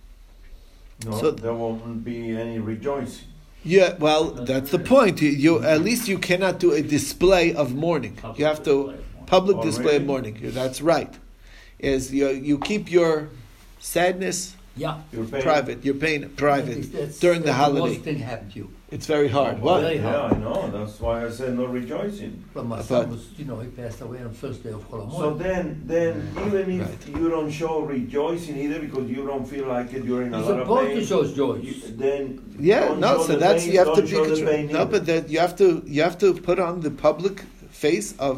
No, 1.05 1.19
So- 1.19 1.31
there 1.31 1.53
won't 1.53 2.03
be 2.03 2.37
any 2.37 2.59
rejoicing. 2.59 3.28
Yeah, 3.63 3.95
well, 3.99 4.31
that's 4.31 4.71
the 4.71 4.79
point. 4.79 5.21
You, 5.21 5.29
you 5.29 5.63
at 5.63 5.81
least 5.81 6.07
you 6.07 6.17
cannot 6.17 6.59
do 6.59 6.71
a 6.71 6.81
display 6.81 7.53
of 7.53 7.75
mourning. 7.75 8.17
You 8.37 8.45
have 8.45 8.63
to 8.63 8.95
public 9.25 9.57
Oh, 9.57 9.63
display 9.63 9.97
of 9.97 10.05
mourning. 10.05 10.37
That's 10.41 10.81
right. 10.81 11.13
Is 11.77 12.13
you 12.13 12.29
you 12.29 12.57
keep 12.57 12.91
your 12.91 13.29
sadness 13.79 14.55
Yeah. 14.79 14.95
You're 15.11 15.25
paying. 15.25 15.43
private, 15.43 15.77
your 15.87 15.95
pain 16.05 16.19
private 16.45 16.81
That's- 16.93 17.19
during 17.19 17.41
the 17.49 17.53
holiday. 17.53 17.81
worst 17.81 18.01
thing 18.07 18.19
happened 18.31 18.51
to 18.53 18.59
you. 18.59 18.67
It's 18.95 19.05
very 19.15 19.27
hard. 19.37 19.55
Oh, 19.59 19.65
What? 19.65 19.81
Very 19.81 19.97
Yeah. 19.97 20.31
I 20.33 20.37
know. 20.45 20.61
That's 20.75 20.99
why 21.03 21.15
I 21.25 21.29
said 21.29 21.51
no 21.61 21.65
rejoicing. 21.79 22.33
But 22.55 22.65
my 22.65 22.77
But- 22.77 22.85
son 22.85 23.11
was, 23.11 23.23
you 23.37 23.45
know, 23.49 23.59
he 23.65 23.67
passed 23.81 24.01
away 24.01 24.19
on 24.27 24.31
first 24.45 24.63
day 24.63 24.71
of 24.77 24.83
So 24.89 24.97
Cholamon. 24.97 25.37
then, 25.45 25.65
then 25.93 26.13
even 26.47 26.65
if 26.79 26.87
Right. 26.87 27.15
you 27.19 27.29
don't 27.35 27.51
show 27.51 27.73
rejoicing 27.81 28.57
either 28.63 28.79
because 28.87 29.05
you 29.15 29.21
don't 29.31 29.47
feel 29.53 29.67
like 29.75 29.93
it 29.97 30.03
during 30.11 30.33
a 30.33 30.37
You're 30.39 30.47
lot 30.49 30.59
of 30.61 30.67
supposed 30.67 30.87
pain, 30.87 30.97
to 30.97 31.05
show 31.05 31.21
joy. 31.41 31.57
then 32.03 32.21
Yeah, 32.71 32.95
no. 33.05 33.11
So 33.27 33.35
that's 33.35 33.63
pain, 33.63 33.73
you 33.73 33.79
have 33.83 33.93
to 33.95 34.01
be 34.01 34.07
show 34.07 34.23
the 34.25 34.35
control- 34.35 34.53
pain 34.55 34.65
no, 34.71 34.81
either. 34.81 34.91
but 34.93 35.05
that 35.09 35.23
you 35.29 35.39
have 35.45 35.55
to 35.63 35.67
you 35.95 36.01
have 36.07 36.17
to 36.25 36.33
put 36.33 36.57
on 36.67 36.73
the 36.87 36.91
public 37.07 37.35
face 37.69 38.09
of 38.17 38.35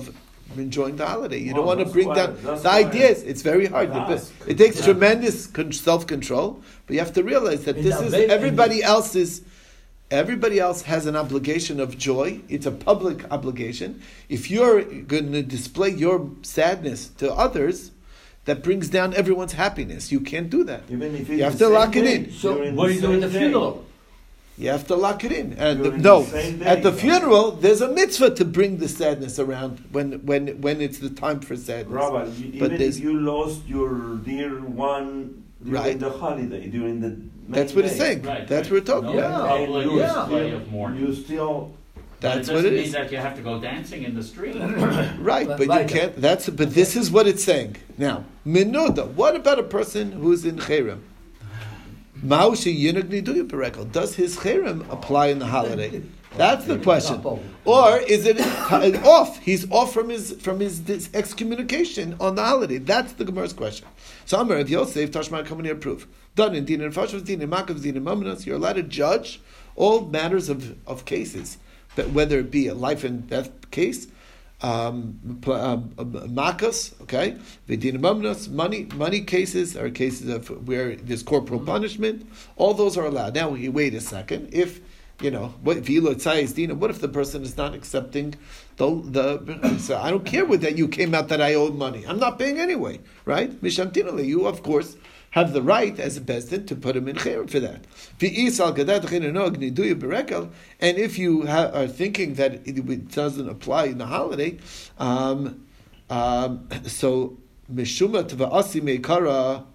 enjoying 0.58 0.96
the 0.98 1.06
holiday. 1.06 1.40
You 1.40 1.54
don't 1.54 1.66
want 1.66 1.80
to 1.80 1.86
bring 1.86 2.14
down 2.14 2.36
the 2.44 2.56
why 2.58 2.80
idea. 2.84 3.10
Is 3.10 3.24
it's 3.24 3.42
very 3.42 3.66
hard. 3.68 3.90
It, 3.90 3.96
ask. 3.96 4.34
it 4.48 4.58
takes 4.58 4.78
Yeah. 4.78 4.86
tremendous 4.86 5.50
self 5.72 6.08
control, 6.08 6.62
but 6.88 6.94
you 6.94 7.00
have 7.00 7.14
to 7.14 7.24
realize 7.24 7.66
that 7.66 7.78
And 7.78 7.86
this 7.86 8.00
is 8.02 8.12
they- 8.12 8.28
everybody 8.28 8.84
else's. 8.84 9.42
Everybody 10.10 10.60
else 10.60 10.82
has 10.82 11.06
an 11.06 11.16
obligation 11.16 11.80
of 11.80 11.98
joy. 11.98 12.42
It's 12.50 12.66
a 12.66 12.72
public 12.72 13.24
obligation. 13.32 14.02
If 14.28 14.52
you're 14.52 14.82
going 14.84 15.32
to 15.32 15.42
display 15.42 15.88
your 15.92 16.30
sadness 16.42 17.08
to 17.20 17.32
others, 17.34 17.92
that 18.44 18.62
brings 18.62 18.90
down 18.90 19.14
everyone's 19.14 19.54
happiness. 19.54 20.12
You 20.12 20.20
can't 20.20 20.50
do 20.50 20.66
that. 20.66 20.84
even 20.92 21.16
if 21.16 21.30
You 21.30 21.44
have 21.44 21.54
to 21.54 21.60
same 21.60 21.72
lock 21.74 21.96
it 21.96 22.04
in. 22.04 22.32
So 22.34 22.56
during 22.56 22.76
what 22.76 22.88
do 22.88 22.94
you 22.96 23.00
do 23.02 23.12
in 23.14 23.22
same 23.22 23.32
the 23.32 23.40
funeral? 23.40 23.86
You 24.62 24.70
have 24.70 24.86
to 24.88 24.96
lock 24.96 25.24
it 25.24 25.32
in. 25.32 25.54
And 25.54 25.82
During 25.84 26.02
no, 26.04 26.22
the 26.22 26.68
at 26.70 26.84
the 26.84 26.94
funeral, 26.94 27.52
there's 27.54 27.82
a 27.82 27.88
mitzvah 27.92 28.36
to 28.36 28.46
bring 28.46 28.78
the 28.78 28.88
sadness 28.88 29.40
around 29.40 29.80
when 29.92 30.24
when 30.30 30.62
when 30.62 30.82
it's 30.82 31.00
the 31.00 31.10
time 31.10 31.40
for 31.40 31.56
sadness. 31.58 31.88
Rabbi, 32.02 32.26
you- 32.38 32.60
But 32.60 32.74
even 32.74 32.82
if 32.90 33.00
you 33.00 33.20
lost 33.20 33.62
your 33.68 34.18
dear 34.24 34.52
one 34.62 35.44
during 35.64 35.74
Right. 35.84 36.00
the 36.00 36.12
holiday, 36.12 36.68
during 36.68 37.02
the 37.02 37.10
main 37.10 37.32
That's 37.58 37.74
what 37.74 37.86
it's 37.86 37.98
saying. 37.98 38.22
Right, 38.22 38.48
That's 38.48 38.70
right. 38.70 38.82
what 38.84 38.88
we're 38.88 38.94
talking 38.94 39.16
No 39.16 39.26
about. 39.26 39.60
Yeah. 39.60 39.66
public 39.66 39.86
You 39.88 40.00
Yeah. 40.00 40.26
still- 40.26 40.86
of. 40.86 41.00
You 41.00 41.16
still 41.16 41.72
That's 42.20 42.48
But 42.50 42.56
what 42.58 42.66
it 42.66 42.70
doesn't 42.70 42.84
mean 42.84 42.92
that 42.92 43.12
you 43.12 43.18
have 43.18 43.36
to 43.36 43.42
go 43.42 43.60
dancing 43.60 44.04
in 44.04 44.14
the 44.14 44.22
street. 44.22 44.56
Right, 45.32 45.48
But 45.48 45.58
but 45.58 45.70
you 45.82 45.88
can't. 45.98 46.14
That's 46.22 46.46
but 46.60 46.70
this 46.80 46.96
is 46.96 47.10
what 47.10 47.26
it's 47.32 47.44
saying 47.44 47.78
now. 47.98 48.26
Minuda. 48.46 49.04
What 49.22 49.34
about 49.36 49.58
a 49.58 49.64
person 49.78 50.12
who's 50.22 50.46
in 50.46 50.58
cherem? 50.58 51.00
Does 52.24 52.64
his 54.16 54.38
cherem 54.38 54.92
apply 54.92 55.28
in 55.28 55.40
the 55.40 55.46
holiday? 55.48 56.02
That's 56.38 56.66
the 56.66 56.78
question. 56.78 57.22
Or 57.66 57.98
is 57.98 58.26
it 58.26 58.40
off? 59.06 59.40
He's 59.40 59.70
off 59.70 59.94
from 59.94 60.10
his 60.10 60.34
from 60.42 60.60
his 60.60 61.10
excommunication 61.14 62.16
on 62.20 62.36
the 62.36 62.44
holiday. 62.44 62.78
That's 62.78 63.14
the 63.14 63.26
Gemara's 63.26 63.54
question. 63.54 63.88
So 64.26 64.40
Amar 64.40 64.58
of 64.58 64.70
Yosef 64.70 65.12
Tashma 65.12 65.46
coming 65.46 65.66
here 65.66 65.76
proof. 65.76 66.08
Done 66.36 66.56
in 66.56 66.64
din 66.64 66.82
and 66.82 66.94
fashos 66.94 67.26
din 67.26 67.40
makav 67.42 67.82
din 67.82 67.98
and. 67.98 68.46
You're 68.46 68.56
allowed 68.56 68.74
to 68.74 68.84
judge 68.84 69.42
all 69.76 70.06
matters 70.06 70.48
of, 70.48 70.78
of 70.88 71.06
cases, 71.06 71.58
but 71.96 72.12
whether 72.12 72.40
it 72.40 72.52
be 72.52 72.68
a 72.68 72.74
life 72.74 73.04
and 73.04 73.28
death 73.28 73.70
case, 73.72 74.08
um, 74.64 75.42
um, 75.48 75.92
makas, 76.30 77.00
okay, 77.02 77.38
vidin 77.68 77.96
and 77.96 78.04
mamonas, 78.04 78.50
money 78.50 78.88
money 78.96 79.22
cases 79.22 79.76
are 79.76 79.90
cases 79.90 80.30
of 80.30 80.68
where 80.68 80.96
there's 80.96 81.24
corporal 81.24 81.60
punishment. 81.60 82.30
All 82.58 82.74
those 82.74 82.98
are 82.98 83.06
allowed. 83.06 83.34
Now, 83.34 83.50
we 83.50 83.70
wait 83.70 83.94
a 83.94 84.02
second. 84.02 84.54
If 84.54 84.82
you 85.22 85.32
know, 85.32 85.54
what 85.62 85.78
if 85.78 85.90
you 85.90 86.14
dina? 86.16 86.76
What 86.76 86.90
if 86.90 87.00
the 87.00 87.08
person 87.08 87.44
is 87.44 87.58
not 87.58 87.74
accepting 87.74 88.36
the 88.78 89.02
the? 89.04 89.78
So 89.80 89.98
I 89.98 90.10
don't 90.10 90.26
care 90.26 90.46
with 90.46 90.62
that. 90.62 90.78
You 90.78 90.88
came 90.88 91.16
out 91.16 91.28
that 91.30 91.42
I 91.42 91.54
owed 91.56 91.76
money. 91.76 92.06
I'm 92.06 92.20
not 92.20 92.38
paying 92.38 92.60
anyway, 92.60 93.00
right? 93.26 93.50
Mishamtinale, 93.62 94.26
you 94.26 94.48
of 94.48 94.64
course 94.64 94.96
have 95.32 95.54
the 95.54 95.62
right 95.62 96.00
as 96.00 96.18
a 96.18 96.22
bezdin 96.22 96.68
to 96.68 96.76
put 96.76 96.96
him 96.96 97.08
in 97.08 97.16
chair 97.16 97.46
for 97.48 97.60
that. 97.60 97.86
And 100.80 100.98
if 100.98 101.18
you 101.18 101.48
ha- 101.48 101.72
are 101.74 101.88
thinking 101.88 102.34
that 102.36 102.68
it, 102.68 103.10
doesn't 103.10 103.50
apply 103.50 103.86
in 103.86 103.98
the 103.98 104.06
holiday, 104.06 104.58
um, 104.98 105.66
um, 106.10 106.68
so 106.86 107.38
mishuma 107.74 108.24
tva'asi 108.24 108.82
meikara 108.82 109.66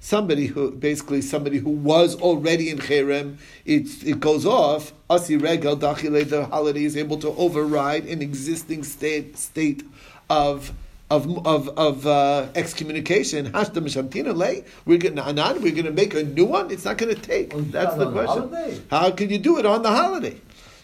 somebody 0.00 0.46
who 0.46 0.70
basically 0.70 1.20
somebody 1.20 1.58
who 1.58 1.70
was 1.70 2.14
already 2.20 2.70
in 2.70 2.78
cherem, 2.78 3.36
it 3.64 3.86
it 4.06 4.20
goes 4.20 4.46
off. 4.46 4.92
Asi 5.10 5.36
regal 5.36 5.76
dachile, 5.76 6.28
the 6.28 6.46
holiday 6.46 6.84
is 6.84 6.96
able 6.96 7.18
to 7.18 7.28
override 7.30 8.04
an 8.06 8.22
existing 8.22 8.84
state 8.84 9.36
state 9.36 9.82
of. 10.30 10.72
Of 11.10 11.46
of 11.46 11.70
of 11.78 12.06
uh, 12.06 12.48
excommunication, 12.54 13.50
hashda 13.52 13.80
mishamtina 13.80 14.36
lay. 14.36 14.64
We're 14.84 14.98
going 14.98 15.18
anan. 15.18 15.62
We're 15.62 15.72
going 15.72 15.86
to 15.86 15.90
make 15.90 16.12
a 16.12 16.22
new 16.22 16.44
one. 16.44 16.70
It's 16.70 16.84
not 16.84 16.98
going 16.98 17.14
to 17.14 17.20
take. 17.20 17.54
Oh, 17.54 17.62
That's 17.62 17.94
the 17.94 18.04
the 18.04 18.12
question. 18.12 18.42
holiday? 18.50 18.80
How 18.90 19.10
can 19.12 19.30
you 19.30 19.38
do 19.38 19.58
it 19.58 19.64
on 19.64 19.82
the 19.82 19.90
holiday? 19.90 20.38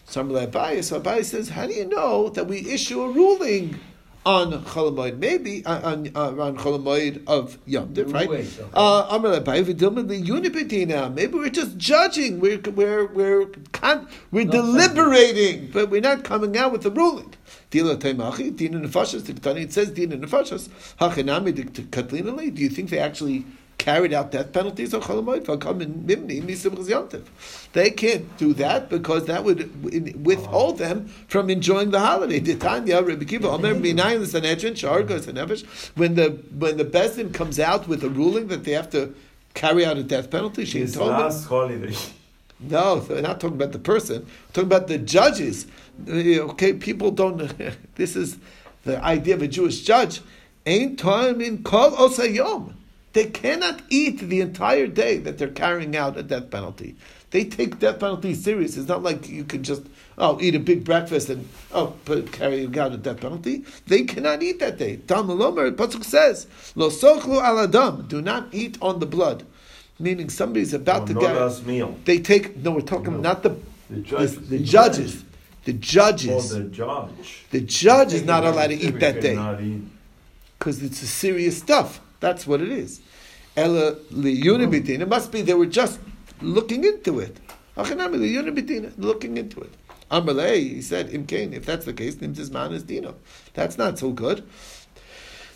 So 0.07 0.23
Abaye, 0.23 0.83
so 0.83 0.99
Abaye 0.99 1.23
says, 1.25 1.49
how 1.49 1.67
do 1.67 1.73
you 1.73 1.85
know 1.85 2.29
that 2.29 2.47
we 2.47 2.59
issue 2.69 3.01
a 3.01 3.11
ruling 3.11 3.79
on 4.25 4.51
Cholamoid? 4.65 5.17
Maybe 5.17 5.65
uh, 5.65 5.91
on 5.91 6.11
uh, 6.15 6.41
on 6.41 6.57
Cholamoid 6.57 7.23
of 7.27 7.57
Yom 7.65 7.93
Tif, 7.93 8.13
right? 8.13 8.29
Uh, 8.73 9.07
Amar 9.09 9.41
li'unibedina. 9.41 11.13
Maybe 11.13 11.33
we're 11.33 11.49
just 11.49 11.77
judging. 11.77 12.39
We're 12.39 12.59
we're 12.59 13.05
we're 13.07 13.45
con- 13.73 14.07
we're 14.31 14.45
Not 14.45 14.53
deliberating, 14.53 15.71
but 15.71 15.89
we're 15.89 16.01
not 16.01 16.23
coming 16.23 16.55
out 16.57 16.71
with 16.71 16.85
a 16.85 16.91
ruling. 16.91 17.33
Dila 17.75 18.55
dina 18.55 18.79
nefashas. 18.79 19.21
Tiktani. 19.21 19.63
It 19.63 19.73
says 19.73 19.89
dina 19.91 20.17
nefashas. 20.17 20.69
Hachinami. 20.99 22.55
Do 22.55 22.61
you 22.61 22.69
think 22.69 22.89
they 22.89 22.99
actually 22.99 23.45
carried 23.77 24.13
out 24.13 24.31
death 24.31 24.53
penalties 24.53 24.93
on 24.93 25.01
Cholamoid? 25.01 25.45
V'kam 25.45 26.05
mimni 26.05 26.41
misim 26.41 26.71
chazyantiv. 26.71 27.23
They 27.73 27.89
can't 27.89 28.37
do 28.37 28.53
that 28.53 28.89
because 28.89 29.25
that 29.25 29.43
would 29.43 30.25
withhold 30.25 30.77
them 30.77 31.07
from 31.27 31.49
enjoying 31.49 31.91
the 31.91 31.99
holiday. 31.99 32.39
Titania, 32.39 33.01
Rabbi 33.01 33.25
Kiva, 33.25 33.49
Omer 33.49 33.75
minayin 33.75 34.21
l'sanhedrin 34.21 34.73
shargos 34.73 35.25
hanefesh. 35.25 35.65
When 35.95 36.15
the 36.15 36.29
when 36.57 36.77
the 36.77 36.85
bezdin 36.85 37.33
comes 37.33 37.59
out 37.59 37.87
with 37.87 38.03
a 38.03 38.09
ruling 38.09 38.47
that 38.47 38.63
they 38.63 38.71
have 38.71 38.89
to 38.91 39.13
carry 39.53 39.85
out 39.85 39.97
a 39.97 40.03
death 40.03 40.29
penalty, 40.29 40.63
she 40.63 40.85
told 40.87 41.11
them. 41.11 41.93
No, 42.59 42.99
they're 42.99 43.21
not 43.21 43.39
talking 43.41 43.57
about 43.57 43.73
the 43.73 43.79
person. 43.79 44.23
We're 44.23 44.53
talking 44.53 44.67
about 44.67 44.87
the 44.87 44.97
judges. 44.97 45.67
Uh, 46.07 46.13
Okay, 46.51 46.73
people 46.73 47.11
don't. 47.11 47.53
This 47.95 48.15
is 48.15 48.37
the 48.83 49.03
idea 49.03 49.35
of 49.35 49.41
a 49.41 49.47
Jewish 49.47 49.81
judge. 49.81 50.21
Ain't 50.65 50.97
time 50.97 51.41
in 51.41 51.63
kol 51.63 51.91
osayom. 51.91 52.73
They 53.13 53.25
cannot 53.25 53.81
eat 53.89 54.19
the 54.19 54.41
entire 54.41 54.87
day 54.87 55.17
that 55.19 55.37
they're 55.37 55.47
carrying 55.47 55.95
out 55.95 56.17
a 56.17 56.23
death 56.23 56.49
penalty. 56.49 56.95
They 57.31 57.45
take 57.45 57.79
death 57.79 57.99
penalty 57.99 58.33
serious. 58.33 58.75
It's 58.77 58.87
not 58.87 59.03
like 59.03 59.29
you 59.29 59.43
can 59.43 59.63
just 59.63 59.83
oh 60.17 60.37
eat 60.41 60.55
a 60.55 60.59
big 60.59 60.83
breakfast 60.83 61.29
and 61.29 61.47
oh 61.73 61.93
put, 62.05 62.31
carry 62.31 62.65
out 62.77 62.93
a 62.93 62.97
death 62.97 63.21
penalty. 63.21 63.63
They 63.87 64.03
cannot 64.03 64.43
eat 64.43 64.59
that 64.59 64.77
day. 64.77 64.97
Talmud 64.97 65.37
Lomer 65.37 65.71
Pasuk 65.71 66.03
says 66.03 66.47
lo 66.75 66.89
al 67.39 67.59
adam. 67.59 68.05
Do 68.07 68.21
not 68.21 68.47
eat 68.53 68.77
on 68.81 68.99
the 68.99 69.05
blood. 69.05 69.45
Meaning 69.99 70.29
somebody's 70.29 70.73
about 70.73 71.03
Oh, 71.03 71.05
to 71.07 71.13
no 71.13 71.21
get. 71.21 71.65
meal. 71.65 71.97
They 72.05 72.19
take 72.19 72.57
no. 72.57 72.71
We're 72.71 72.81
talking 72.81 73.13
No. 73.13 73.19
not 73.21 73.43
the 73.43 73.49
The 73.89 73.95
the, 73.95 74.01
judge. 74.01 74.31
the 74.49 74.59
judges. 74.59 75.23
The 75.63 75.73
judges. 75.73 76.53
Oh, 76.53 76.59
the 76.59 76.63
judge. 76.65 77.45
The 77.51 77.61
judge 77.61 78.13
is 78.13 78.23
not 78.23 78.43
allowed 78.43 78.67
to 78.67 78.75
eat 78.75 78.99
that 78.99 79.21
day 79.21 79.35
because 80.59 80.81
it's 80.83 81.01
a 81.01 81.07
serious 81.07 81.57
stuff. 81.57 82.01
That's 82.19 82.45
what 82.45 82.61
it 82.61 82.69
is. 82.71 83.01
Ella 83.55 83.95
liyunibitin. 84.11 84.83
Mm-hmm. 84.83 85.01
It 85.03 85.07
must 85.07 85.31
be 85.31 85.41
they 85.41 85.53
were 85.53 85.65
just 85.65 85.99
looking 86.41 86.83
into 86.83 87.19
it. 87.19 87.37
Achanami 87.77 88.17
liyunibitin, 88.19 88.93
looking 88.97 89.37
into 89.37 89.61
it. 89.61 89.73
Amalei, 90.11 90.57
he 90.75 90.81
said, 90.81 91.09
Imkain, 91.09 91.53
if 91.53 91.65
that's 91.65 91.85
the 91.85 91.93
case, 91.93 92.15
Nimtis 92.15 92.51
man 92.51 92.73
is 92.73 92.83
Dino. 92.83 93.15
That's 93.53 93.77
not 93.77 93.97
so 93.97 94.11
good. 94.11 94.43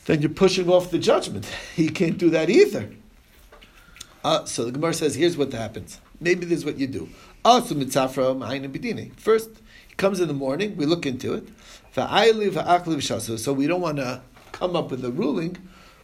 Then 0.06 0.22
you're 0.22 0.32
pushing 0.32 0.70
off 0.70 0.92
the 0.92 0.98
judgment. 0.98 1.46
He 1.76 1.90
can't 1.90 2.18
do 2.18 2.30
that 2.32 2.50
either. 2.50 2.90
Uh, 4.24 4.46
so 4.46 4.66
the 4.66 4.72
Gemara 4.72 4.94
says, 4.94 5.16
here's 5.16 5.38
what 5.38 5.52
happens. 5.54 6.00
maybe 6.20 6.46
this 6.46 6.60
is 6.60 6.66
what 6.66 6.78
you 6.78 6.88
do. 6.88 7.10
Also 7.46 7.74
mitzafra 7.76 8.36
ma'ayin 8.38 8.70
b'dini. 8.70 9.14
First, 9.16 9.50
he 9.88 9.96
comes 9.96 10.20
in 10.20 10.28
the 10.28 10.34
morning. 10.34 10.76
We 10.76 10.86
look 10.86 11.06
into 11.06 11.34
it. 11.34 11.48
Va'ayli 11.96 12.50
va'akli 12.52 12.98
v'shasu. 12.98 13.40
So 13.40 13.54
we 13.54 13.68
don't 13.68 13.82
want 13.82 13.98
to 13.98 14.22
come 14.52 14.76
up 14.76 14.92
with 14.92 15.06
a 15.06 15.12
ruling. 15.12 15.58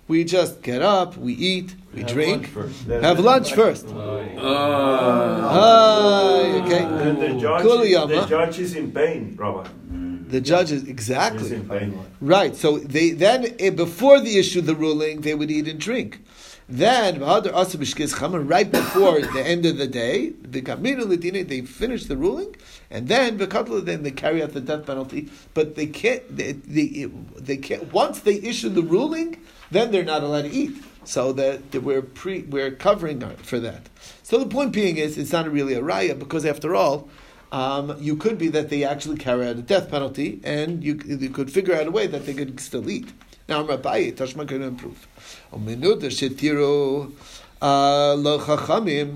We 0.08 0.24
just 0.24 0.62
get 0.62 0.84
up, 0.84 1.18
we 1.18 1.34
eat, 1.34 1.74
we 1.92 2.02
Have 2.02 2.10
drink, 2.10 2.56
lunch 2.56 2.76
have 3.02 3.20
lunch 3.20 3.54
first. 3.54 3.88
Okay. 3.88 4.38
And 6.84 7.22
the 7.22 7.40
judge, 7.40 7.64
Kuliyama. 7.64 8.22
the 8.22 8.28
judge 8.28 8.60
is 8.60 8.76
in 8.76 8.92
pain, 8.92 9.36
Rabbi. 9.36 9.68
The 10.28 10.42
judge 10.42 10.72
is 10.72 10.82
He's 10.82 10.90
exactly 10.92 11.56
in 11.56 11.68
pain. 11.68 12.00
right. 12.22 12.56
So 12.56 12.78
they 12.78 13.12
then 13.12 13.56
eh, 13.60 13.72
before 13.72 14.20
they 14.20 14.36
issue 14.36 14.62
the 14.62 14.76
ruling, 14.76 15.22
they 15.22 15.34
would 15.34 15.50
eat 15.50 15.68
and 15.68 15.80
drink. 15.80 16.20
Then 16.68 17.20
right 17.20 18.72
before 18.72 19.22
the 19.22 19.44
end 19.46 19.66
of 19.68 19.78
the 19.78 19.86
day, 19.88 20.30
they 20.30 21.62
finish 21.62 22.06
the 22.06 22.18
ruling, 22.18 22.56
and 22.90 23.08
then 23.08 23.38
then 23.38 24.02
they 24.02 24.12
carry 24.12 24.42
out 24.42 24.54
the 24.54 24.62
death 24.62 24.88
penalty. 24.88 25.30
But 25.54 25.76
they 25.76 25.86
can't. 25.86 26.24
They, 26.36 26.54
they, 26.54 27.06
they 27.38 27.58
can't. 27.58 27.94
Once 27.94 28.22
they 28.22 28.36
issue 28.36 28.70
the 28.70 28.82
ruling, 28.82 29.44
then 29.70 29.92
they're 29.92 30.04
not 30.04 30.24
allowed 30.24 30.44
to 30.44 30.52
eat. 30.52 30.84
So 31.04 31.34
that, 31.34 31.72
we're 31.84 32.02
pre 32.02 32.42
we're 32.42 32.72
covering 32.72 33.20
for 33.38 33.60
that. 33.60 33.88
So 34.24 34.40
the 34.40 34.48
point 34.48 34.74
being 34.74 34.98
is, 34.98 35.20
it's 35.20 35.32
not 35.32 35.48
really 35.52 35.76
a 35.76 35.82
raya 35.82 36.18
because 36.18 36.46
after 36.46 36.76
all. 36.76 37.10
Um, 37.52 37.96
you 38.02 38.18
could 38.18 38.38
be 38.38 38.50
that 38.50 38.70
they 38.70 38.84
actually 38.84 39.16
carry 39.16 39.48
out 39.48 39.56
a 39.56 39.62
death 39.62 39.90
penalty, 39.90 40.42
and 40.44 40.84
you, 40.84 41.00
you 41.06 41.30
could 41.30 41.50
figure 41.50 41.74
out 41.74 41.88
a 41.88 41.92
way 41.92 42.06
that 42.06 42.26
they 42.26 42.34
could 42.34 42.60
still 42.60 42.90
eat. 42.90 43.14
Now, 43.48 43.64
Rabbi, 43.64 44.10
Tashma 44.12 44.46
can 44.48 44.62
improve. 44.64 45.08
A 45.56 45.58
menuda 45.58 46.10
shetiru 46.10 47.14
uh, 47.62 48.16
lo 48.18 48.38
chachamim, 48.40 49.16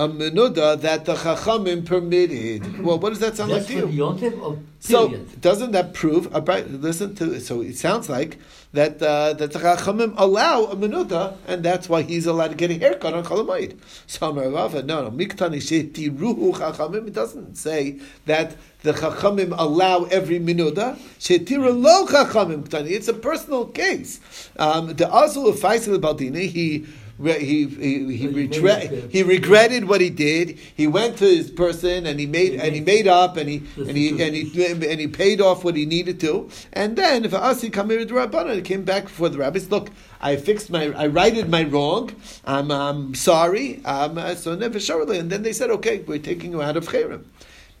a 0.00 0.08
menuda 0.08 0.80
that 0.80 1.04
the 1.04 1.14
chachamim 1.14 1.84
permitted. 1.84 2.82
Well, 2.82 2.98
what 2.98 3.10
does 3.10 3.18
that 3.18 3.36
sound 3.36 3.50
That's 3.50 3.68
like 3.68 3.82
to 3.82 3.90
you? 3.90 4.66
So 4.78 5.10
doesn't 5.42 5.72
that 5.72 5.92
prove? 5.92 6.32
Listen 6.32 7.14
to. 7.16 7.38
So 7.38 7.60
it 7.60 7.76
sounds 7.76 8.08
like 8.08 8.38
that 8.72 9.02
uh, 9.02 9.34
that 9.34 9.52
the 9.52 9.58
Chachamim 9.58 10.14
allow 10.16 10.64
a 10.64 10.74
menuda, 10.74 11.36
and 11.46 11.62
that's 11.62 11.90
why 11.90 12.00
he's 12.00 12.24
allowed 12.24 12.48
to 12.48 12.54
get 12.54 12.70
a 12.70 12.78
haircut 12.78 13.12
on 13.12 13.24
Cholamoid. 13.24 13.78
So 14.06 14.32
Rava, 14.32 14.82
no, 14.82 15.02
no, 15.02 15.10
miktani 15.10 15.58
shetiruhu 15.58 16.54
Chachamim. 16.54 17.08
It 17.08 17.12
doesn't 17.12 17.56
say 17.56 18.00
that 18.24 18.56
the 18.82 18.92
Chachamim 18.92 19.54
allow 19.58 20.04
every 20.04 20.40
menuda. 20.40 20.96
Shetiru 21.18 21.78
lo 21.78 22.06
Chachamim. 22.06 22.72
It's 22.90 23.08
a 23.08 23.12
personal 23.12 23.66
case. 23.66 24.48
Um, 24.58 24.94
the 24.94 25.14
Azul 25.14 25.48
of 25.48 25.56
Faisal 25.56 25.98
Baldini, 25.98 26.48
he. 26.48 26.86
He 27.22 27.32
he 27.32 27.66
he, 27.66 27.66
he, 27.66 28.16
he 28.16 28.26
regret, 28.28 28.90
he 29.10 29.22
regretted 29.22 29.84
what 29.88 30.00
he 30.00 30.10
did. 30.10 30.58
He 30.74 30.86
went 30.86 31.18
to 31.18 31.24
his 31.26 31.50
person 31.50 32.06
and 32.06 32.18
he 32.18 32.26
made 32.26 32.52
He 32.52 32.58
and 32.58 32.74
he 32.74 32.80
made- 32.80 33.08
up 33.08 33.36
and 33.36 33.48
he 33.48 33.62
and 33.76 33.96
he 33.96 34.08
and 34.22 34.34
he 34.34 34.66
and 34.66 35.00
he 35.00 35.06
paid 35.08 35.40
off 35.40 35.64
what 35.64 35.76
he 35.76 35.86
needed 35.86 36.20
to. 36.20 36.48
And 36.72 36.96
then 36.96 37.24
if 37.24 37.34
Asi 37.34 37.70
Kamir 37.70 38.06
Rabbanan 38.06 38.54
he 38.56 38.62
came 38.62 38.84
back 38.84 39.04
before 39.04 39.28
the 39.28 39.38
rabbis, 39.38 39.70
look, 39.70 39.90
I 40.20 40.36
fixed 40.36 40.70
my, 40.70 40.86
I 40.92 41.06
righted 41.06 41.48
my 41.48 41.64
wrong. 41.64 42.10
I'm, 42.44 42.70
I'm 42.70 43.14
sorry. 43.14 43.82
Um, 43.84 44.18
uh, 44.18 44.34
so 44.34 44.54
never 44.54 44.78
surely. 44.78 45.18
And 45.18 45.30
then 45.30 45.42
they 45.42 45.52
said, 45.52 45.70
okay, 45.70 46.00
we're 46.06 46.18
taking 46.18 46.52
you 46.52 46.60
out 46.62 46.76
of 46.76 46.88
Cherem. 46.88 47.24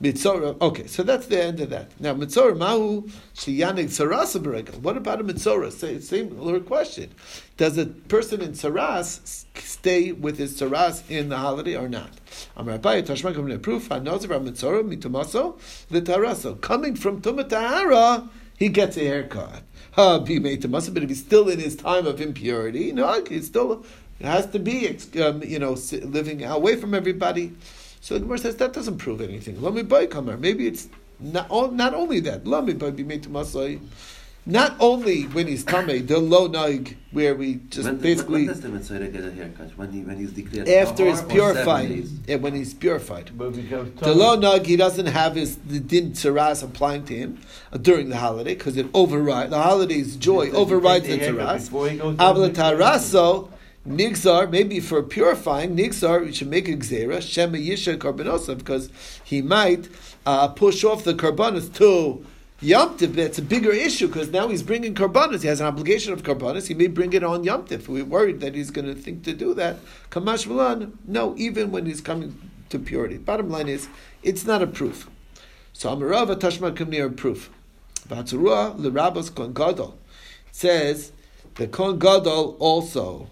Mitzora. 0.02 0.58
Okay, 0.62 0.86
so 0.86 1.02
that's 1.02 1.26
the 1.26 1.42
end 1.42 1.60
of 1.60 1.68
that. 1.70 1.90
Now, 2.00 2.14
Mitzora, 2.14 2.56
Mahu, 2.56 3.02
Shiyanik 3.34 3.90
Sarasa 3.90 4.42
Beregal. 4.42 4.78
What 4.78 4.96
about 4.96 5.20
a 5.20 5.24
Mitzora? 5.24 5.70
Same, 5.70 6.64
question. 6.64 7.10
Does 7.58 7.76
a 7.76 7.84
person 7.84 8.40
in 8.40 8.52
Saras 8.52 9.44
stay 9.56 10.12
with 10.12 10.38
his 10.38 10.58
Saras 10.58 11.02
in 11.10 11.28
the 11.28 11.36
holiday 11.36 11.76
or 11.76 11.88
not? 11.88 12.12
Coming 12.56 12.80
from 16.94 17.20
Tumatahara, 17.20 18.28
he 18.58 18.68
gets 18.68 18.96
a 18.96 19.00
haircut. 19.00 19.62
But 19.96 20.30
if 20.30 21.08
he's 21.08 21.20
still 21.20 21.48
in 21.50 21.58
his 21.58 21.76
time 21.76 22.06
of 22.06 22.22
impurity, 22.22 22.92
no, 22.92 23.22
he's 23.28 23.46
still 23.46 23.84
has 24.22 24.46
to 24.46 24.58
be, 24.58 24.98
um, 25.22 25.42
you 25.42 25.58
know, 25.58 25.76
living 26.02 26.44
away 26.44 26.76
from 26.76 26.94
everybody. 26.94 27.52
So 28.00 28.14
the 28.14 28.20
Gemara 28.20 28.38
says 28.38 28.56
that 28.56 28.72
doesn't 28.72 28.98
prove 28.98 29.20
anything. 29.20 29.60
Lami 29.60 29.82
boy 29.82 30.06
kamar. 30.06 30.36
Maybe 30.36 30.66
it's 30.66 30.88
not, 31.18 31.50
not 31.74 31.94
only 31.94 32.20
that. 32.20 32.46
Lami 32.46 32.72
boy 32.74 32.90
be 32.92 33.04
made 33.04 33.22
to 33.24 33.28
masai. 33.28 33.80
Not 34.46 34.74
only 34.80 35.24
when 35.24 35.46
he's 35.46 35.62
tame, 35.64 36.06
the 36.06 36.18
low 36.18 36.48
naig, 36.48 36.96
where 37.12 37.34
we 37.34 37.56
just 37.68 37.84
when, 37.84 37.98
basically 37.98 38.46
When 38.46 38.46
does 38.46 38.60
the 38.62 38.70
Mitzvah 38.70 39.08
get 39.08 39.22
a 39.22 39.30
haircut? 39.30 39.76
When, 39.76 39.92
he, 39.92 40.00
when 40.00 40.16
he's 40.16 40.32
declared 40.32 40.66
after 40.66 41.04
he's 41.04 41.20
purified, 41.22 41.88
days? 41.90 42.10
yeah, 42.26 42.36
when 42.36 42.54
he's 42.54 42.72
purified. 42.72 43.30
But 43.36 43.48
it 43.48 43.56
becomes 43.68 44.00
The 44.00 44.14
low 44.14 44.38
nug, 44.38 44.64
he 44.64 44.76
doesn't 44.76 45.06
have 45.06 45.34
his 45.34 45.56
the 45.58 45.78
din 45.78 46.12
tsaras 46.12 46.62
applying 46.64 47.04
to 47.04 47.14
him 47.14 47.38
uh, 47.70 47.76
during 47.76 48.08
the 48.08 48.16
holiday 48.16 48.54
because 48.54 48.78
it 48.78 48.86
overrides 48.94 49.50
the 49.50 49.60
holiday's 49.60 50.16
joy 50.16 50.46
He 50.46 50.50
says 50.50 50.56
he 50.56 50.62
overrides 50.62 51.04
the 51.06 51.10
takes 51.18 51.26
the 51.26 51.32
haircut 51.32 51.56
tsaras. 51.56 51.64
before 51.66 51.88
he 51.90 51.96
goes 51.98 52.12
to 52.12 52.16
the 52.16 52.22
Avla 52.24 52.50
taraso 52.50 53.50
nigzar 53.86 54.50
maybe 54.50 54.78
for 54.80 55.02
purifying 55.02 55.76
nigzar 55.76 56.24
we 56.24 56.32
should 56.32 56.48
make 56.48 56.68
a 56.68 56.76
gzera 56.76 57.22
shema 57.22 57.56
yisha 57.56 57.96
karbanosa 57.96 58.56
because 58.56 58.90
he 59.24 59.40
might 59.40 59.88
uh, 60.26 60.48
push 60.48 60.84
off 60.84 61.04
the 61.04 61.14
karbanos 61.14 61.72
to. 61.74 62.24
Yom 62.62 62.98
Tif, 62.98 63.16
it's 63.16 63.38
a 63.38 63.42
bigger 63.42 63.72
issue 63.72 64.06
because 64.06 64.30
now 64.30 64.46
he's 64.48 64.62
bringing 64.62 64.94
karbanos. 64.94 65.40
He 65.40 65.48
has 65.48 65.62
an 65.62 65.66
obligation 65.66 66.12
of 66.12 66.22
karbanos. 66.22 66.68
He 66.68 66.74
may 66.74 66.88
bring 66.88 67.14
it 67.14 67.24
on 67.24 67.42
Yom 67.42 67.64
Tif. 67.64 67.88
We're 67.88 68.04
worried 68.04 68.40
that 68.40 68.54
he's 68.54 68.70
going 68.70 68.86
to 68.86 68.94
think 68.94 69.24
to 69.24 69.32
do 69.32 69.54
that. 69.54 69.78
Kamash 70.10 70.46
Malan, 70.46 70.98
no, 71.06 71.34
even 71.38 71.70
when 71.70 71.86
he's 71.86 72.02
coming 72.02 72.38
to 72.68 72.78
purity. 72.78 73.16
Bottom 73.16 73.48
line 73.48 73.68
is, 73.68 73.88
it's 74.22 74.44
not 74.44 74.60
a 74.60 74.66
proof. 74.66 75.08
So 75.72 75.88
Amarava 75.88 76.36
Tashma 76.36 76.76
Kamnir 76.76 77.16
proof. 77.16 77.48
Vatzurua 78.08 78.78
L'Rabbos 78.78 79.34
Kon 79.34 79.54
Gadol. 79.54 79.98
Says 80.52 81.12
the 81.54 81.66
Kon 81.66 81.98
Gadol 81.98 82.56
also. 82.58 83.28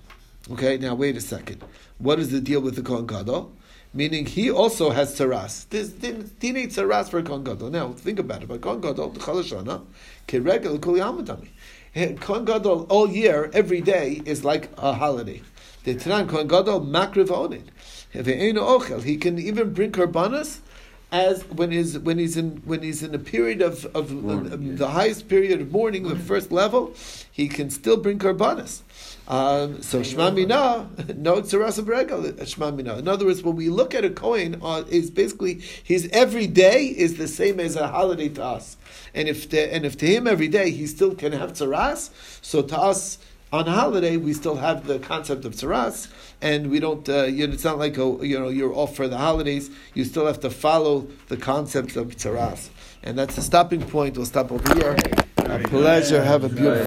Okay, 0.51 0.79
now 0.79 0.95
wait 0.95 1.15
a 1.15 1.21
second. 1.21 1.63
What 1.99 2.19
is 2.19 2.31
the 2.31 2.41
deal 2.41 2.61
with 2.61 2.77
the 2.77 2.83
Kon 2.83 3.07
Gadol? 3.07 3.53
Meaning 3.93 4.25
he 4.25 4.51
also 4.51 4.91
has 4.91 5.15
tzaras. 5.19 5.69
This 5.69 5.93
teenage 6.41 6.71
tzaras 6.71 7.11
for 7.11 7.23
Kon 7.23 7.45
Gadol. 7.45 7.69
Now 7.69 7.93
think 7.93 8.19
about 8.19 8.43
it. 8.43 8.49
But 8.49 8.63
Kon 8.63 8.81
Gadol, 8.81 9.11
the 9.11 9.21
Chalashana, 9.21 9.85
Kiregel 10.27 10.81
Kuli 10.81 11.01
Amadami. 11.01 11.49
Kon 12.21 12.47
Gadol 12.47 12.87
all 12.89 13.11
year, 13.11 13.51
every 13.53 13.83
day 13.83 14.23
is 14.25 14.43
like 14.43 14.71
a 14.79 14.95
holiday. 14.95 15.43
The 15.85 15.97
Tanan 15.97 16.29
Kon 16.29 16.47
Gadol 16.47 16.81
makriv 16.81 17.29
onin. 17.29 17.65
He 19.05 19.17
can 19.19 19.39
even 19.39 19.75
bring 19.75 19.93
karbanas 19.93 20.61
as 21.11 21.45
when 21.47 21.71
he's 21.71 21.99
when 21.99 22.19
he's 22.19 22.37
in 22.37 22.63
when 22.65 22.83
he's 22.83 23.03
in 23.03 23.15
a 23.15 23.19
period 23.19 23.63
of, 23.63 23.87
of, 23.97 24.13
of 24.25 24.63
yeah. 24.63 24.75
the 24.75 24.89
highest 24.89 25.29
period 25.29 25.61
of 25.61 25.73
mourning, 25.73 26.03
the 26.03 26.17
first 26.17 26.53
level, 26.53 26.93
he 27.33 27.49
can 27.49 27.71
still 27.71 27.97
bring 27.97 28.19
karbanas. 28.19 28.83
Um, 29.27 29.83
so 29.83 30.03
Shema 30.03 30.31
Mina, 30.31 30.89
no 31.17 31.41
tzarasa 31.41 31.85
b'regal, 31.85 32.47
Shema 32.47 32.71
Mina. 32.71 32.99
In 32.99 33.09
other 33.09 33.25
words, 33.25 33.43
when 33.43 33.57
we 33.57 33.69
look 33.71 33.95
at 33.95 34.05
a 34.05 34.11
coin, 34.11 34.59
uh, 34.63 34.85
is 34.89 35.11
basically 35.11 35.63
his 35.83 36.09
every 36.13 36.47
day 36.47 36.85
is 36.85 37.17
the 37.17 37.29
same 37.29 37.59
as 37.59 37.77
a 37.77 37.89
holiday 37.89 38.29
to 38.31 38.45
us. 38.45 38.77
And 39.15 39.29
if 39.29 39.49
to, 39.51 39.75
and 39.75 39.87
if 39.87 39.97
to 39.99 40.07
him 40.07 40.27
every 40.27 40.49
day 40.49 40.71
he 40.71 40.87
still 40.87 41.15
can 41.15 41.33
have 41.33 41.55
tzaras, 41.55 42.11
so 42.43 42.63
to 42.63 42.79
us 42.79 43.19
on 43.53 43.67
a 43.67 43.73
holiday 43.73 44.17
we 44.17 44.33
still 44.33 44.57
have 44.57 44.87
the 44.87 44.99
concept 44.99 45.45
of 45.45 45.55
tzaras, 45.55 46.09
and 46.41 46.71
we 46.71 46.81
don't. 46.81 47.09
Uh, 47.09 47.25
it's 47.29 47.65
not 47.65 47.79
like 47.79 47.97
a, 47.99 48.19
you 48.23 48.39
know 48.39 48.49
you're 48.49 48.75
off 48.75 48.95
for 48.95 49.09
the 49.09 49.19
holidays. 49.19 49.71
You 49.95 50.05
still 50.05 50.27
have 50.27 50.41
to 50.41 50.51
follow 50.51 51.09
the 51.29 51.37
concept 51.37 51.97
of 51.97 52.09
tzaras, 52.17 52.69
and 53.03 53.19
that's 53.19 53.37
the 53.37 53.43
stopping 53.43 53.83
point. 53.83 54.17
We'll 54.17 54.27
stop 54.27 54.53
over 54.53 54.75
here. 54.75 54.97
A 55.39 55.59
pleasure. 55.61 56.23
Have 56.23 56.45
a 56.45 56.49
beautiful. 56.49 56.75